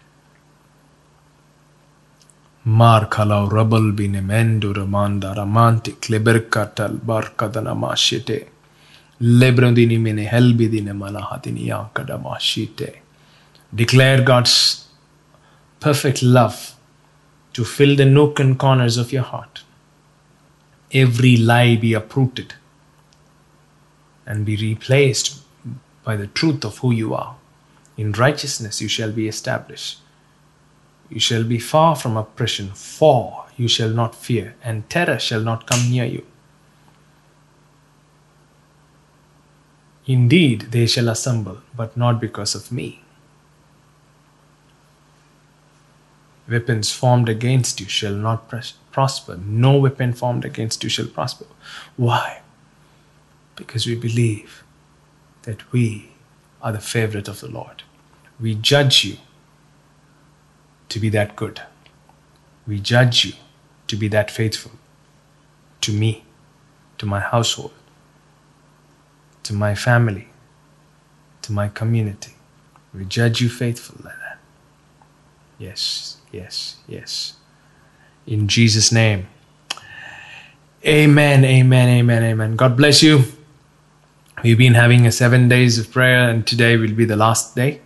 [2.67, 8.49] Markalau rabal bine mendo ramanda ramanti kleberkatal barkadana mashite.
[9.21, 12.97] Lebrandini mene helbidine malahatini yankadamashite.
[13.75, 14.87] Declare God's
[15.81, 16.75] perfect love
[17.53, 19.65] to fill the nook and corners of your heart.
[20.93, 22.55] Every lie be uprooted
[24.27, 25.43] and be replaced
[26.05, 27.37] by the truth of who you are.
[27.97, 30.01] In righteousness you shall be established.
[31.09, 35.67] You shall be far from oppression, for you shall not fear, and terror shall not
[35.67, 36.27] come near you.
[40.07, 43.03] Indeed, they shall assemble, but not because of me.
[46.49, 48.82] Weapons formed against you shall not prosper.
[49.39, 51.47] No weapon formed against you shall prosper.
[51.97, 52.43] Why?
[53.57, 54.65] because we believe
[55.43, 56.13] that we
[56.61, 57.83] are the favorite of the Lord.
[58.41, 59.17] We judge you
[60.89, 61.63] to be that good.
[62.67, 63.33] We judge you
[63.89, 64.73] to be that faithful
[65.81, 66.25] to me,
[66.99, 67.73] to my household,
[69.43, 70.29] to my family,
[71.43, 72.35] to my community.
[72.95, 74.39] We judge you faithful like that.
[75.59, 77.35] Yes, yes, yes.
[78.27, 79.27] In Jesus' name.
[80.85, 82.57] Amen, amen, amen, amen.
[82.57, 83.25] God bless you.
[84.43, 87.81] We've been having a seven days of prayer, and today will be the last day.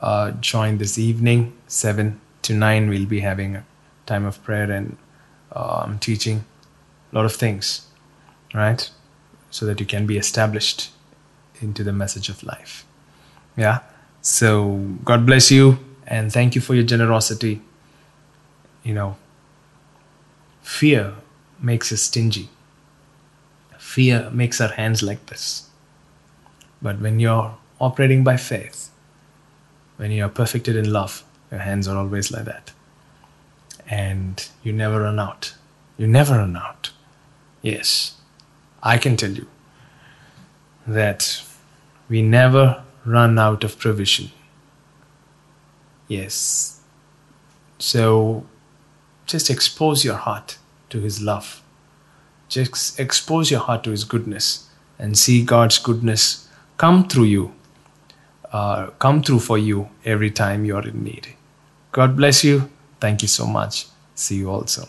[0.00, 2.88] Uh, join this evening, seven to nine.
[2.88, 3.64] We'll be having a
[4.06, 4.96] time of prayer and
[5.52, 6.44] um, teaching
[7.12, 7.86] a lot of things,
[8.54, 8.90] right?
[9.50, 10.90] So that you can be established
[11.60, 12.84] into the message of life.
[13.56, 13.80] Yeah.
[14.20, 17.62] So God bless you and thank you for your generosity.
[18.82, 19.16] You know,
[20.68, 21.14] fear
[21.58, 22.50] makes us stingy.
[23.78, 25.70] Fear makes our hands like this.
[26.80, 28.90] But when you're operating by faith,
[29.96, 32.70] when you're perfected in love, your hands are always like that.
[33.88, 35.54] And you never run out.
[35.96, 36.92] You never run out.
[37.62, 38.14] Yes,
[38.82, 39.48] I can tell you
[40.86, 41.42] that
[42.08, 44.30] we never run out of provision.
[46.06, 46.80] Yes.
[47.78, 48.46] So
[49.26, 50.57] just expose your heart
[50.90, 51.62] to His love.
[52.48, 54.68] Just expose your heart to His goodness
[54.98, 57.54] and see God's goodness come through you,
[58.52, 61.28] uh, come through for you every time you're in need.
[61.92, 62.70] God bless you.
[63.00, 63.86] Thank you so much.
[64.14, 64.88] See you also.